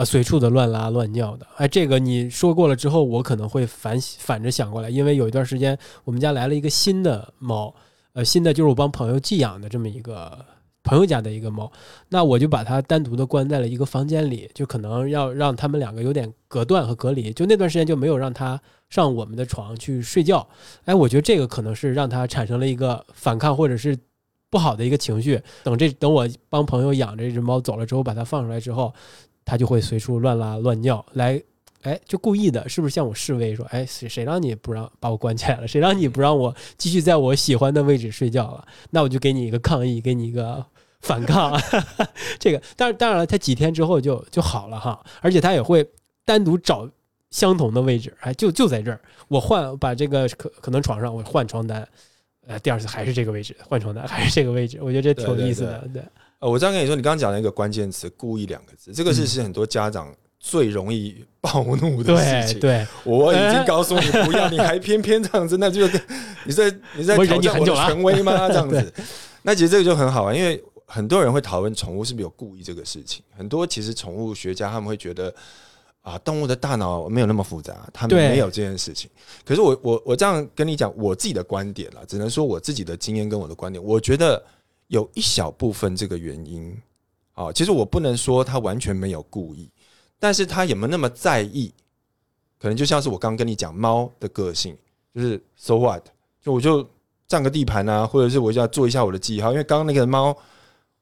[0.00, 1.46] 呃，随处的乱拉乱尿的。
[1.56, 7.74] 哎，这个你说过了之后，我可能会反反着想过来，因为有一段时间我们家来了一个新的猫，
[8.14, 10.42] 呃，新的就是我帮朋友寄养的这么一个
[10.82, 11.70] 朋友家的一个猫，
[12.08, 17.30] 那我就把它单独的关在了一个房间里，就可能要让他们两个有点隔断和隔离。
[17.34, 18.58] 就那段时间就没有让它
[18.88, 20.48] 上我们的床去睡觉。
[20.86, 23.94] 哎，我觉得这个可能是让它产生了一个反抗或者是
[24.48, 25.38] 不好的一个情绪。
[25.62, 28.94] 等这等我帮朋友养这只猫走了之后，把它放出来之后，
[29.44, 31.42] 它就会随处乱拉乱尿，来，
[31.82, 35.66] 哎，就故意的，是不是向我示威说，哎，谁谁让你不让把我关起来了？
[35.68, 38.66] 谁让你不让我继续在我喜欢的位置睡觉了？
[38.90, 40.64] 那我就给你一个抗议，给你一个
[41.00, 41.58] 反抗。
[42.38, 45.88] 这个，当然当然了，他几天之后就就好了哈，而且他也会
[46.24, 46.88] 单独找
[47.30, 51.88] 相同的位置，哎，就就在这儿，我换把这个可可能床上我换床单，
[52.46, 56.02] 呃，第二次还是这个位置换床单还是这个位置，我觉得这挺有意思的，对。
[56.40, 62.60] 呃，我这样跟你说，你刚刚讲了一个关键词“故意”两个字，这个是是很多家长最容易暴怒的事情。
[62.60, 65.86] 对，我已经告诉你 不要，你还偏偏这样子，那就
[66.44, 68.48] 你在你在挑战我的权威吗？
[68.48, 68.92] 这样 子，
[69.42, 73.22] 那其实这个就很好玩，因为很多人会讨论宠物是不是有故意这个事情。
[73.36, 75.30] 很多其实宠物学家他们会觉得
[76.00, 79.10] 啊，动物的大脑没有那么复杂，他们没有这件事情。
[79.44, 84.42] 可是我我我这样跟你讲我自己的观点了，只能说我自己的经验跟我的观点，我觉得。
[84.90, 86.76] 有一小部分这个原因，
[87.34, 89.70] 啊，其实我不能说他完全没有故意，
[90.18, 91.72] 但是他有没有那么在意？
[92.58, 94.76] 可能就像是我刚跟你讲猫的个性，
[95.14, 96.02] 就是 so what，
[96.42, 96.84] 就我就
[97.28, 100.36] 占个地盘啊，或者是我就要做一下我的记号，因为刚刚那个猫，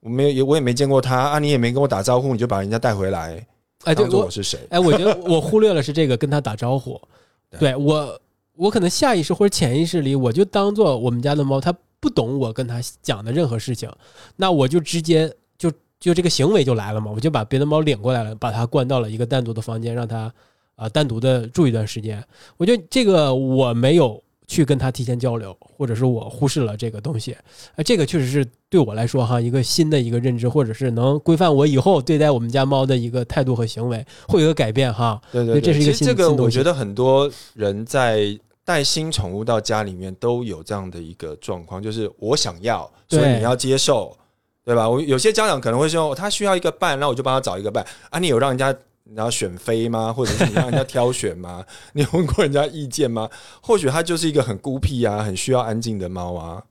[0.00, 3.46] 我没有，我也没见过它啊，你也没跟我打招呼，你就把人家带回来，
[3.84, 4.60] 哎，对，我是谁？
[4.68, 7.00] 哎，我觉得我忽略了是这个跟他打招呼，
[7.58, 8.20] 对我，
[8.54, 11.74] 我可能下意识或者潜意识里，我就当做我们家的猫，它。
[12.00, 13.90] 不懂我跟他讲的任何事情，
[14.36, 20.32] 那我就直接就就这个行为就来了嘛，我就把别的猫领过来了，把它关到了一个单独的房间，让它
[20.76, 22.24] 啊单独的住一段时间。
[22.56, 27.32] 我觉得这个我没有去跟他提前交流，或者是我忽视了这个东西，
[27.74, 35.20] 啊，这个确实是对我来说哈一个新的一个认知，或者是能规范我以后对待我们家猫的一个态度和行为，会有个改变哈。
[35.32, 38.38] 对对，这是一个新这个我觉得很多人在。
[38.68, 44.14] 带新宠物到家里面都有这样的一个状况，就是我想要，所以你要接受，
[44.62, 44.86] 对吧？
[44.86, 48.18] 我有些家长可能会说，他需要一个伴，那我就帮他找一个伴啊。
[48.18, 48.76] 你有让人家
[49.14, 50.12] 然后选妃吗？
[50.12, 51.64] 或者是你让人家挑选吗？
[51.94, 53.30] 你问过人家意见吗？
[53.62, 56.62] 或许他就是一个很孤僻啊，很需要安静的猫啊。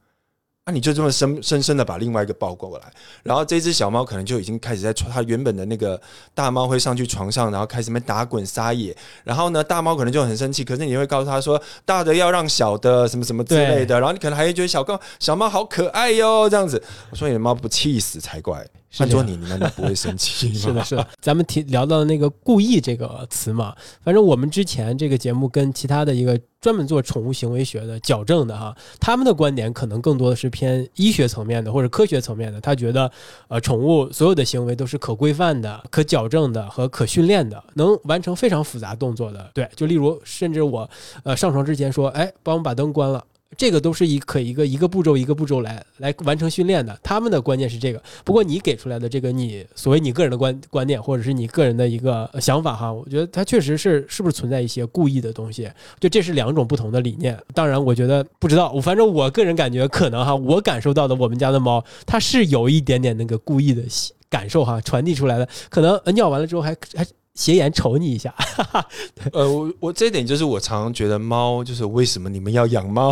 [0.68, 2.92] 那你就这么深深深的把另外一个抱过来，
[3.24, 6.00] 然后这只小猫可能就已经开始在它原本的那个
[6.36, 18.68] 大猫会上去床上，然后开始在打滚撒野，然后呢大猫可能就很生气，可是你会告诉他说大的要让小的什么什么之类的，然后你可能还会觉得小猫小猫好可爱哟这样子，我说你的猫不气死才怪。
[18.96, 20.54] 换做你，你难道不会生气？
[20.56, 21.08] 是的，是的。
[21.22, 32.60] 咱们提聊到那个“故意”这个词嘛，反正我们之前这个节目跟其他的一个专门做宠物行为学的矫正的哈，他们的观点可能更多的是偏医学层面的或者科学层面的。
[32.62, 33.12] 他觉得，
[33.50, 39.52] 呃，宠物所有的行为都是可规范的、可矫正的和可训练的，能完成非常复杂动作的。
[39.54, 40.90] 对，就例如，甚至我
[41.24, 43.24] 呃上床之前说，哎，帮我把灯关了。
[43.56, 48.02] 这个都是一可一个一个步骤一个步骤来来完成训练的，他们的观念是这个。
[48.26, 55.72] 不过你给出来的这个你所谓你个人的观观点或者是你个人的一个想法哈，我觉得它确实是是不是存在一些故意的东西？
[56.00, 57.38] 就这是两种不同的理念。
[57.54, 63.82] 当然，我觉得不知道，我反正我个人感觉可能哈，我感受到的我们家的猫它是有一点点那个故意的
[64.30, 67.06] 感受哈，传递出来的，可能尿完了之后还还。
[67.38, 68.88] 斜眼瞅你一下，哈哈
[69.32, 73.10] 呃，我我这一点就是我常常觉得猫就是为什么你们要养猫？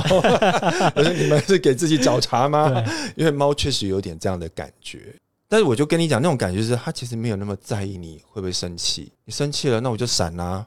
[0.96, 2.84] 我说你们是给自己找茬吗？
[3.16, 5.16] 因为猫确实有点这样的感觉，
[5.48, 10.66] 但是我就跟你讲，那种感觉是它其实没有那么在意你会不会生气，你生气了那我就闪啊，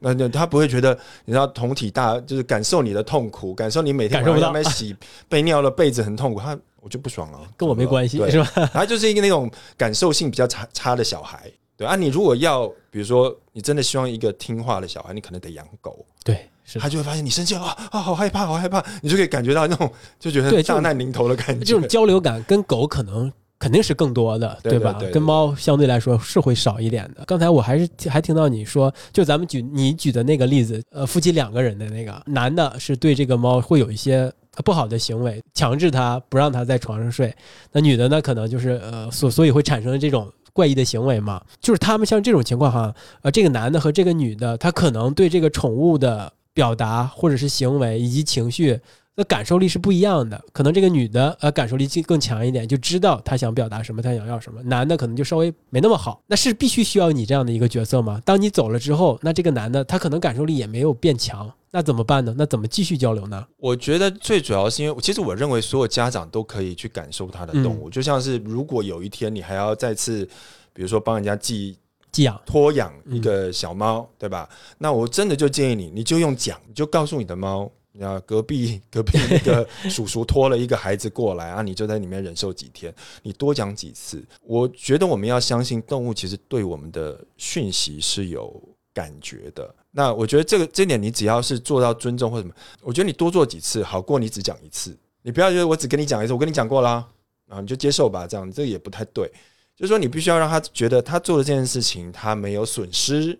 [0.00, 0.92] 那那它不会觉得
[1.24, 4.94] 你知道同体大就是感受你的痛苦，感受你每天晚上在洗
[5.26, 8.70] 被尿的被子很痛苦，它我就不爽了，跟我没关系是吧？
[8.74, 11.50] 它就是一个那种感受性比较差差的小孩。
[11.82, 16.06] 对啊，你如果要，比如说，你真的希望一个听话的小孩，你可能得养狗。
[16.24, 21.64] 对，他就会发现你生气了啊啊，好害怕，好害怕，你就可以感觉到那种就觉得大难临头的感觉。
[21.64, 24.96] 这种交流感跟狗可能肯定是更多的，对吧？
[25.12, 27.24] 跟猫相对来说是会少一点的。
[27.26, 34.32] 刚才我还是还听到你说，就咱们举你举的那个例子，呃，夫妻两个人的那个男的是对这个猫会有一些
[34.64, 37.34] 不好的行为，强制他不让他在床上睡。
[37.72, 40.32] 那女的呢，可能就是呃，所所以会产生这种。
[40.52, 48.80] 怪异的行为嘛，就是他们像这种情况哈，呃，这个男的和这个女的，他可能对这个宠物的表达或者是行为以及情绪
[49.16, 50.42] 的感受力是不一样的。
[50.52, 54.62] 可能这个女的呃感受力更更强一点，就知道她想表达什么，她想要什么。
[54.62, 56.22] 男的可能就稍微没那么好。
[56.26, 58.20] 那是必须需要你这样的一个角色吗？
[58.24, 62.34] 当你走了之后，那这个男的他可能感受力也没有变强，那怎么办呢？
[62.36, 63.46] 那怎么继续交流呢？
[63.58, 70.28] 我觉得最主要是因为，其实我认为所有家长都可以去感受他的动物，就像是如果有一天你还要再次。
[70.74, 71.76] 比如说帮人家寄
[72.10, 74.48] 寄养托养一个小猫，对吧？
[74.78, 77.70] 那我真的就建议你，你就用讲，你就告诉你的猫，
[78.00, 84.24] 啊隔壁 隔壁那个叔叔拖了一个孩子过来啊，你就在里面忍受几天， 你多讲几次。
[84.42, 88.60] 我觉得我们要相信动物其实对我们的讯息是有
[88.94, 89.74] 感觉的。
[89.90, 94.96] 那我觉得这个这点你只要是做到尊重或什么，我觉得你多做几次好过你只讲一次。
[95.22, 97.06] 你不要觉得我只跟你讲一次，我跟你讲过啦。
[97.48, 99.30] 啊，你就接受吧，这样这也不太对。
[99.76, 103.38] 就是说，你必须要让他觉得他做的这件事情他没有损失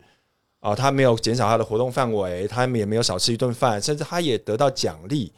[0.63, 5.33] 啊，他没有减少他的活动范围，他也没有少吃一顿饭，甚至他也得到奖励。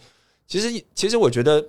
[0.46, 1.66] 其实，其实我觉得，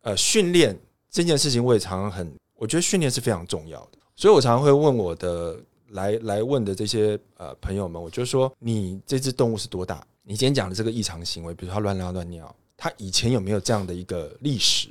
[0.00, 0.74] 呃，训练
[1.10, 3.98] 这件事情我也常常很，我觉得训练是非常重要的。
[4.14, 10.02] 所以我常常会问我的来来问的这些呃朋友们，我就说，你这只动物是多大？
[10.22, 14.88] 你今天讲的这个异常行为，比如说乱尿乱尿，它以前有没有这样的一个历史？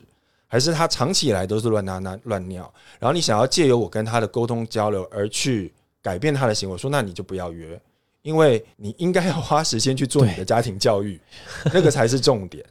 [0.47, 2.71] 还是它长期以来都是乱拉拉乱尿？
[2.99, 7.81] 然后你想要借由我跟它的沟通交流而去改变它的行为，说那你就不要约，
[8.25, 11.21] 因为你应该要花时间去做你的家庭教育，
[11.71, 12.65] 那个才是重点。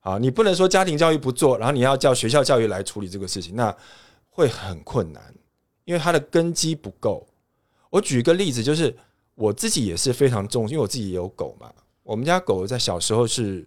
[0.00, 3.72] 啊，你不能说家庭教育不做，然后你要叫学校教育来处理这个事情，那
[4.28, 5.22] 会很困难，
[5.84, 7.24] 因为它的根基不够。
[7.90, 8.92] 我举一个例子，就是
[9.36, 11.70] 我自己也是非常重，因为我自己也有狗嘛。
[12.02, 13.64] 我们家狗在小时候是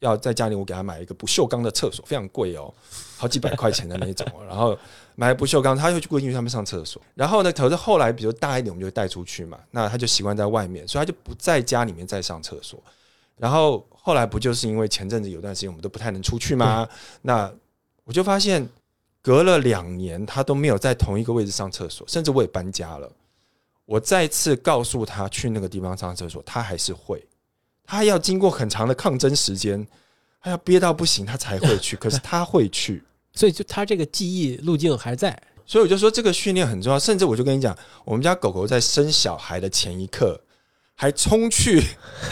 [0.00, 2.74] 要在家里，我给它买一个不锈钢的厕所，非常贵哦，
[3.16, 4.26] 好几百块钱的那种。
[4.46, 4.78] 然后
[5.20, 7.02] 买不锈钢，他就去规定他们上厕所。
[7.16, 12.80] 然后呢，可是后来比如大一点，我们就带出去嘛，那他就习惯在外面，所以他就不在家里面再上厕所。
[13.36, 16.88] 然后后来不就是因为前阵子有段时间我们都不太能出去吗？
[17.20, 17.52] 那
[18.04, 18.64] 我就发现
[19.20, 23.10] 隔了两年他都没有在同一个位置上厕所，甚至我也搬家了。
[23.86, 27.26] 我再次告诉他去那个地方上厕所，他还是会，
[27.84, 29.84] 他要经过很长的抗争时间，
[30.40, 33.02] 他要憋到不行他才会去，可是他会去，
[33.38, 35.40] 所以就它这个记忆路径还在。
[35.64, 40.40] 所以我就说这个训练很重要，甚至我就跟你讲，我们家狗狗在生小孩的前一刻。
[41.00, 41.80] 还冲去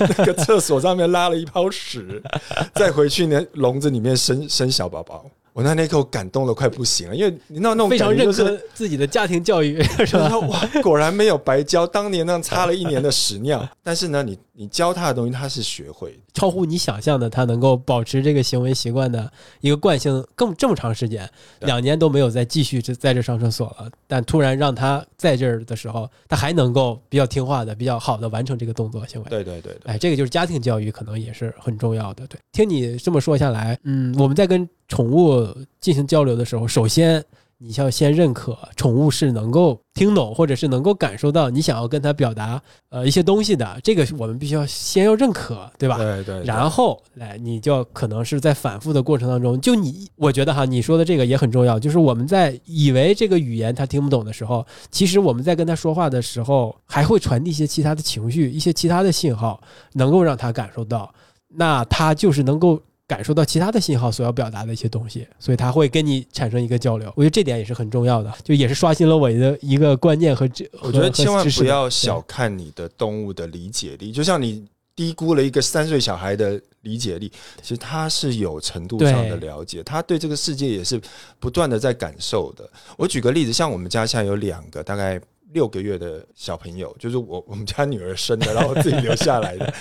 [0.01, 2.21] 那个厕所上面拉了一泡屎，
[2.75, 5.25] 再回去那笼子里面生生小宝宝。
[5.53, 10.37] 我那那刻我感动的快不行了，因为你那那种非常认可自己的家庭教育，是吧？
[10.51, 13.65] 哇，果然没有白教，当年那样擦了一年的屎尿。
[13.85, 19.33] 但是呢，你你教他的东西，他是学会超乎你想象的，他能够保持这个行为习惯的
[19.63, 21.27] 一个惯性更这么长时间，
[21.61, 23.91] 两年都没有再继续这在这上厕所了。
[24.07, 29.31] 但突然让他在这儿的时候，他还能够比较听话的、比较好的完成这个动作行为。
[29.31, 32.27] 对对对，哎，这个就是家庭教育，可能也是很重要的。
[32.27, 34.69] 对，听你这么说下来，嗯，我们在跟。
[34.89, 35.45] 宠物
[35.81, 37.21] 进行交流的时候，首先
[37.59, 43.81] 你要先认可宠物是能够听懂，或者是能够感受到你想要跟它表达呃一些东西的。
[43.83, 45.97] 这个我们必须要先要认可，对吧？
[45.97, 46.45] 对对。
[46.45, 59.59] 然后来，你就可能是在反复的过程当中，就你我觉得哈，你说的这个也很重要，就是我们在以为这个语言它听不懂的时候，其实我们在跟它说话的时候，还会传递一些其他的情绪，一些其他的信号，
[59.95, 61.11] 能够让它感受到，
[61.49, 62.83] 那它就是能够。
[63.09, 67.13] 感受到其他的信号所要表达的一些东西，所以他会跟你产生一个交流。
[67.15, 70.69] 我觉得这点也是很重要的，就也是刷新了我的一个观念和这。
[70.81, 77.31] 我觉得千万不要小看你的动物的理解力，就像你低估了一个三岁小孩的理解力，
[77.63, 81.01] 其实他是有程度上的了解，他对这个世界也是
[81.39, 82.69] 不断的在感受的。
[82.97, 85.21] 我举个例子，像我们家现在有两个大概
[85.53, 89.73] 六个月的小朋友，就是我我们家女儿生的，然后自己留下来的。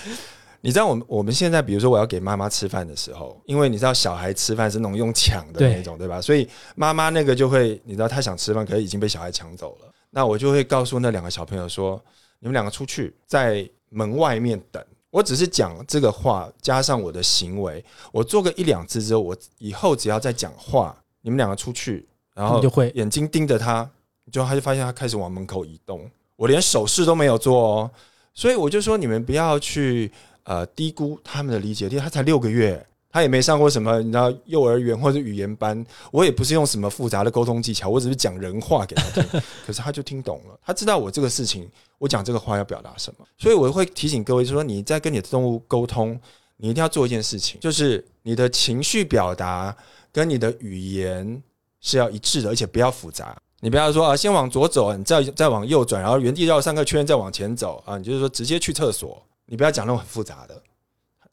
[0.66, 6.20] 你知道我们我们现在，比如说我要给妈妈吃饭的时候，因为你知道小孩吃饭是那种用抢的那种，对吧？
[6.20, 9.94] 所以妈妈那个就会，你知道她想吃饭，可是已经被小孩抢走了。
[10.10, 12.04] 那我就会告诉那两个小朋友说
[12.42, 14.84] ：“你们两个出去，在门外面等。
[15.12, 23.88] 我只是讲这个话，加上我的行为，我做个一两次之后，我以后只要再讲话，你们两个出去，然后就会眼睛盯着他，
[24.32, 27.92] 就他就发现他开始往门口移动，我连手势都没有做哦。
[28.34, 30.12] 所以我就说，你们不要去。
[30.46, 31.98] 呃，低估他们的理解力。
[31.98, 35.86] 他才六个月，他也没上过什么，你知道幼儿园或者语言班。
[36.12, 39.42] 我也不是用什么复杂的沟通技巧，我只是讲人话给他听。
[39.66, 43.26] 可是他就听懂了，他知道我这个事情，我讲这个话要表达什么。
[43.38, 46.20] 所以我会提醒各位，就说你在跟你的动物沟通，
[46.58, 49.76] 你一定要做一件事情，就是你的情绪表达
[50.12, 51.42] 跟你的语言
[51.82, 53.36] 是要一致的，而且不要复杂。
[53.62, 57.98] 你不要说啊，先往左走，你再再往右转，然后原地绕三个圈，再往前走啊。
[57.98, 59.20] 你就是说直接去厕所。
[59.46, 60.62] 你不要讲那种很复杂的，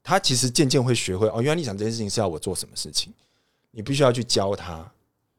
[0.01, 1.41] 他其实渐渐会学会哦。
[1.41, 3.13] 原来你讲这件事情是要我做什么事情，
[3.71, 4.91] 你必须要去教他，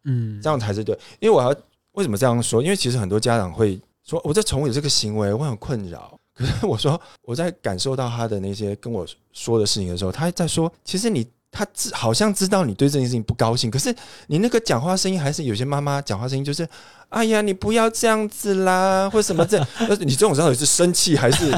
[0.05, 0.99] 嗯，这样才是对。
[1.21, 1.55] 因为我要
[1.93, 2.63] 为什么这样说？
[2.63, 6.19] 因为其实很多家长会说，我在宠物有这个行为，我很困扰。
[6.35, 11.27] 可是我说我在感受到他的那些跟我说的事情的时候，他在说，其实你。
[11.55, 13.95] 他知好像知道你对这件事情不高兴，可是
[14.27, 16.69] 你那个讲话声音还是有些妈妈讲话声音就是，
[17.11, 19.59] 哎呀，你不要这样子啦，或什么这，
[20.05, 21.55] 你这种到底是生气还是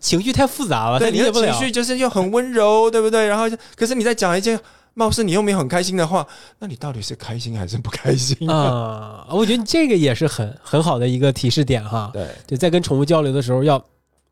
[0.00, 0.98] 情绪太复杂了？
[0.98, 3.28] 对，你的情绪就是又很温柔，对不对？
[3.28, 3.44] 然后，
[3.76, 4.58] 可是你在讲一件
[4.94, 6.26] 貌似你又没有很开心的话，
[6.58, 9.24] 那你到底是开心还是不开心啊？
[9.30, 12.10] 我觉得这个也是很很好的一个提示点哈。
[12.12, 13.80] 对，就在跟宠物交流的时候要。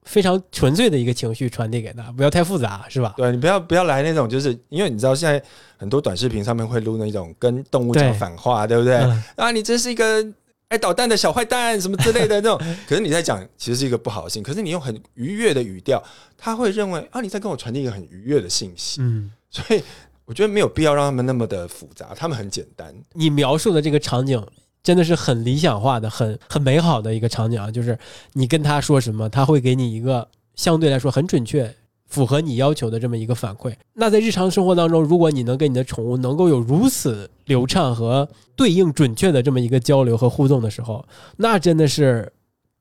[0.04, 3.14] 非常纯粹的一个情绪传递给他，不要太复杂，是吧？
[3.16, 5.42] 对你不要不要来那种，就是因为你知道现在
[5.76, 8.96] 很多短视频上面会录那种跟动物讲反话，对不对？
[8.96, 10.24] 嗯啊，你真是一个
[10.68, 12.58] 爱捣蛋的小坏蛋，什么之类的那种。
[12.86, 14.42] 可是你在讲，其实是一个不好的事情。
[14.42, 16.02] 可是你用很愉悦的语调，
[16.36, 19.00] 他会认为啊，你在跟我传递一个很愉悦的信息。
[19.00, 19.82] 嗯，所以
[20.26, 22.94] 我觉得没有必要让他们那么的复杂，他们很简单。
[23.12, 24.44] 你描述的这个场景
[24.84, 27.70] 真的是很理想化的、很很美好的一个场景啊！
[27.70, 27.98] 就是
[28.34, 31.74] 你跟他说什么，他会给你一个相对来说很准确、
[32.06, 33.74] 符合你要求的这么一个反馈。
[33.94, 41.04] 那在日常生活当中，如果你能跟你的宠物能够有如此流畅和对应准确的这么一个交流和互动的时候，
[41.38, 42.30] 那真的是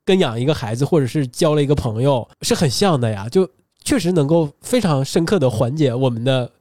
[0.03, 3.29] 跟养一个孩子或者是交了一个朋友是很像的呀！
[3.29, 3.49] 就
[3.85, 6.51] 确实能够非常深刻的缓解我们的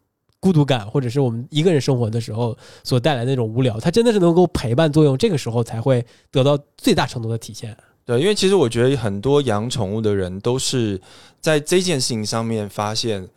[0.42, 7.76] 孤独感，或者是我们一个人生活的时候所带来的那种无聊，它真的是能够陪伴作用，这个时候才会得到最大程度的体现。
[8.04, 11.00] 对，因为其实我觉得很多养宠物的人都是
[11.40, 13.28] 在这件事情上面发现，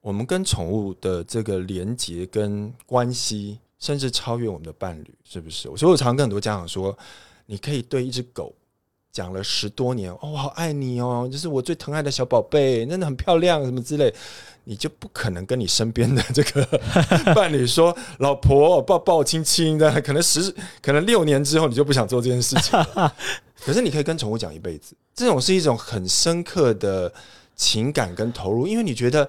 [0.00, 5.62] 我们跟宠物的这个连接跟关系，甚至超越我们的伴侣，是不是？
[5.76, 6.96] 所以我常跟很多家长说，
[7.46, 8.54] 你可以对一只狗
[9.12, 14.12] 讲了十多年，哦，我好爱你哦，就是我最疼爱的小宝贝，真的很漂亮，什么之类。
[14.64, 16.64] 你就不可能跟你身边的这个
[17.34, 22.78] 伴侣说，老婆抱抱亲亲的，可能十可能六年之后你就不想做这件事情。
[23.60, 27.12] 可是你可以跟宠物讲一辈子，这种是一种很深刻的
[27.56, 29.28] 情感跟投入，因为你觉得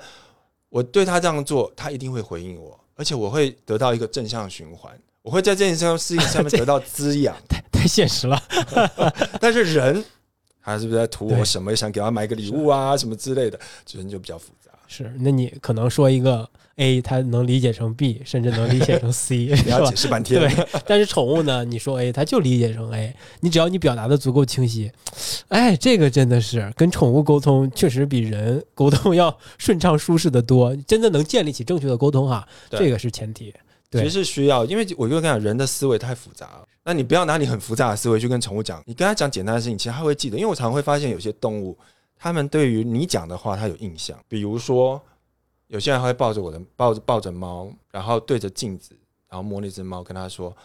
[0.69, 7.35] 我对他这样做，他一定会回应我，而且我会得到一个正向循环，我会在这件事情上 面得到滋养。
[7.49, 8.41] 太太现实了，
[9.41, 10.03] 但是人，
[10.61, 11.75] 他是不是在图我什么？
[11.75, 13.59] 想给他买个礼物啊，什么之类的，
[13.93, 14.71] 人就比较复杂。
[14.87, 19.95] 是，那你可能说一个 A，他能理解成 B，甚至能理解成 C， 你要解？
[19.95, 20.39] 释半天。
[20.39, 21.63] 对，但是宠物呢？
[21.65, 23.15] 你说 A，它就理解成 A。
[23.39, 24.91] 你只要你表达的足够清晰，
[25.47, 30.75] 哎，这个真的是跟宠物沟通，确实比人沟通要顺畅舒适的多。
[30.85, 33.53] 真的能建立起正确的沟通哈，对这个是前提。
[33.99, 36.67] 其实是需要，因为我就跟你讲，人的思维太复杂了。
[36.83, 40.37] 那你不要拿你很复杂的思维去跟宠物讲，你跟他讲简单的事情，其实他会记得。
[40.37, 41.77] 因为我常常会发现有些动物，
[42.17, 44.17] 他们对于你讲的话，他有印象。
[44.27, 45.01] 比如说，
[45.67, 48.95] 有些人会抱着我的抱着 抱着猫，然后对着镜子，
[49.29, 50.55] 然后摸那只猫，跟他说：“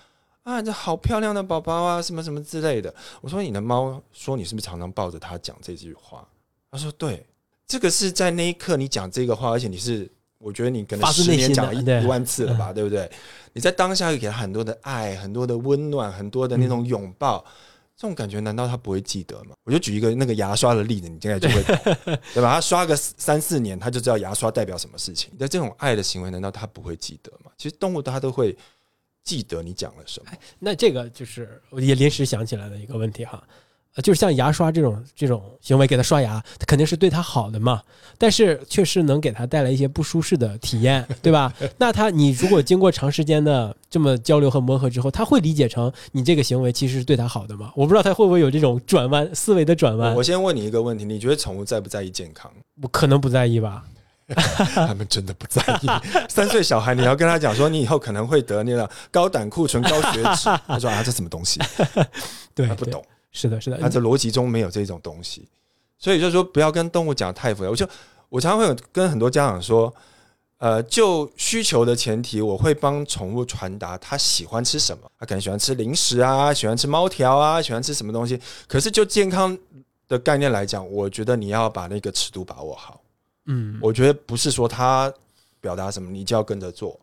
[0.43, 6.27] 啊，这好漂亮的宝宝啊，什么什么之类的。”我说：“你的猫说你是不是常常抱着它讲这句话？”
[6.73, 7.25] 他说：“对，
[7.67, 13.11] 这个是在那一刻你讲这个话，而且你是。”我觉得你可能十年讲了一一万次了吧，对不对？
[13.53, 17.45] 你在当下会给他很多的爱、很多的温暖、很多的那种拥抱，
[17.97, 19.57] 这种感觉难道他不会记得吗？
[19.65, 21.77] 我就举一个那个牙刷的例子，你现在就会懂，
[22.35, 22.55] 对吧？
[22.55, 25.31] 他刷个三四年，他就知道牙刷代表什么事情。
[25.37, 27.51] 那这种爱的行为，难道他不会记得吗？
[27.57, 28.57] 其实动物它都会
[29.25, 30.31] 记得你讲了什么。
[30.61, 33.43] 那这个就是我也临时想起来的一个问题哈，
[33.95, 37.83] 呃，就是像牙刷这种这种行为，给他刷牙，它肯定是对他好的嘛，
[38.17, 41.53] 但是确实能给他带来一些不舒适的体验，对吧？
[41.79, 47.73] 那他你如果经过长时间的这么交流和磨合之后，他会理解成你这个行为其实是对他好的吗？
[47.75, 52.51] 我不知道他会不会有这种转弯思维的转弯我，先问你一个问题：你觉得宠物在不在意健康？
[52.83, 53.85] 我可能不在意吧。
[54.29, 55.87] 他们真的不在意。
[56.29, 61.59] 三岁小孩，你要跟他讲说，你以后可能会得那个高胆固醇、高血脂， 他说啊，这什么东西？
[62.55, 63.03] 对他不懂。
[63.39, 65.47] 是的，是的，他这逻辑中没有这种东西，
[65.97, 67.71] 所以就是说不要跟动物讲太复杂。
[67.71, 67.89] 我就
[68.29, 69.95] 我常常会有跟很多家长说，
[70.59, 78.41] 呃，就需求的前提，我会帮宠物传达他喜欢吃什么，他可能喜欢吃零食啊，喜欢吃猫条啊，喜欢吃什么东西。
[78.67, 79.57] 可是就健康
[80.09, 83.01] 的概念来讲，我觉得你要把那个尺度把握好。
[83.47, 85.13] 嗯，我觉得不是说他
[85.61, 86.99] 表达什么你就要跟着做，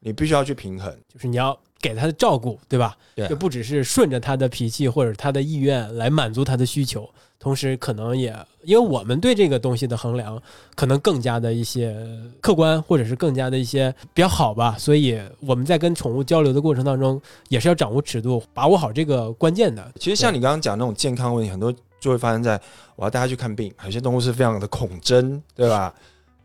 [0.00, 0.92] 你必须要去平衡。
[1.08, 2.96] 就是你要给他的照顾，对吧？
[3.14, 7.08] 对啊就不只是顺着他的脾气或者他的意愿来满足他的需求，
[7.38, 10.40] 同时可能也因为我们对这个东西的衡量
[10.74, 11.96] 可能更加的一些
[12.40, 19.90] 客观，或者是更加的一些比较好吧，所以我们在跟宠物交流的过程当中，也是要掌握尺度，把握好这个关键的。
[19.98, 22.60] 其实像你刚刚讲那种健康问题，很多就会发生在
[22.96, 25.92] 我要带它去看病，有些动物是非常的恐针，对吧？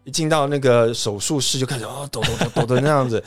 [0.05, 3.21] 一进到那个手术室就开始哦抖抖抖抖的那样子。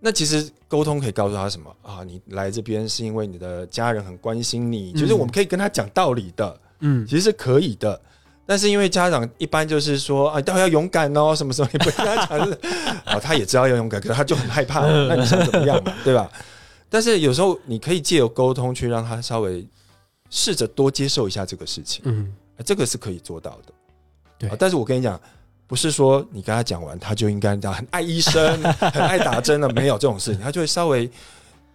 [0.00, 2.02] 那其实沟通可以告诉他什么啊？
[2.04, 8.00] 你来这边是因为你的家人很关心你，就是我们可以跟他讲道理的，嗯，其实是可以的。
[8.46, 12.52] 但是因为家长一般就是说啊，待会要勇敢哦，什么什么你不跟他讲是
[13.04, 16.28] 啊， 他也知道要勇敢，可是他就很害怕， 那你想怎么样嘛，对吧？
[16.88, 19.64] 但是有时候你可以借由沟通去让他稍微
[20.30, 23.72] 试着多接受一下这个事情，嗯，啊这个是可以做到的。
[24.38, 25.20] 对啊但是我跟你讲，
[25.70, 31.08] 不是说你跟他讲完，他就应该很爱医生、很爱打针了，没有这种事情，他就会稍微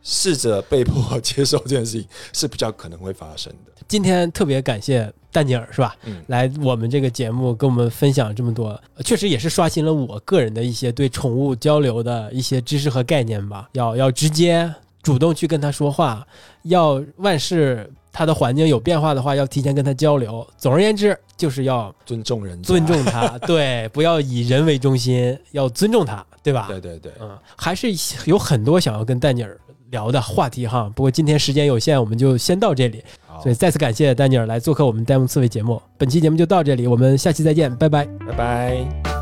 [0.04, 3.72] 试着被迫接受这件事情是比较可能会发生的。
[3.88, 5.96] 今天特别感谢丹尼尔是吧？
[6.04, 13.70] 嗯，来我们这个节目跟我们分享这么多，确实也是刷新了我个人的一些对宠物交流的一些知识和概念吧。
[13.72, 14.70] 要要直接
[15.02, 16.28] 主动去跟他说话，
[16.64, 20.48] 要万事他的环境有变化的话，要提前跟他交流。
[20.58, 26.68] 总而言之，就是要尊重人，尊重他， 对，不要以人为中心，要尊重他，对吧？
[26.70, 27.88] 对对对，嗯，还是
[28.24, 29.60] 有很多想要跟丹尼尔
[29.90, 30.90] 聊的话题哈。
[30.96, 33.04] 不过今天时间有限，我们就先到这里。
[33.44, 35.82] 所以，再次感谢丹尼尔来做客我们呆萌刺猬节目。
[35.98, 38.06] 本期节目就到这里，我们下期再见，拜拜。
[38.26, 39.15] 拜拜。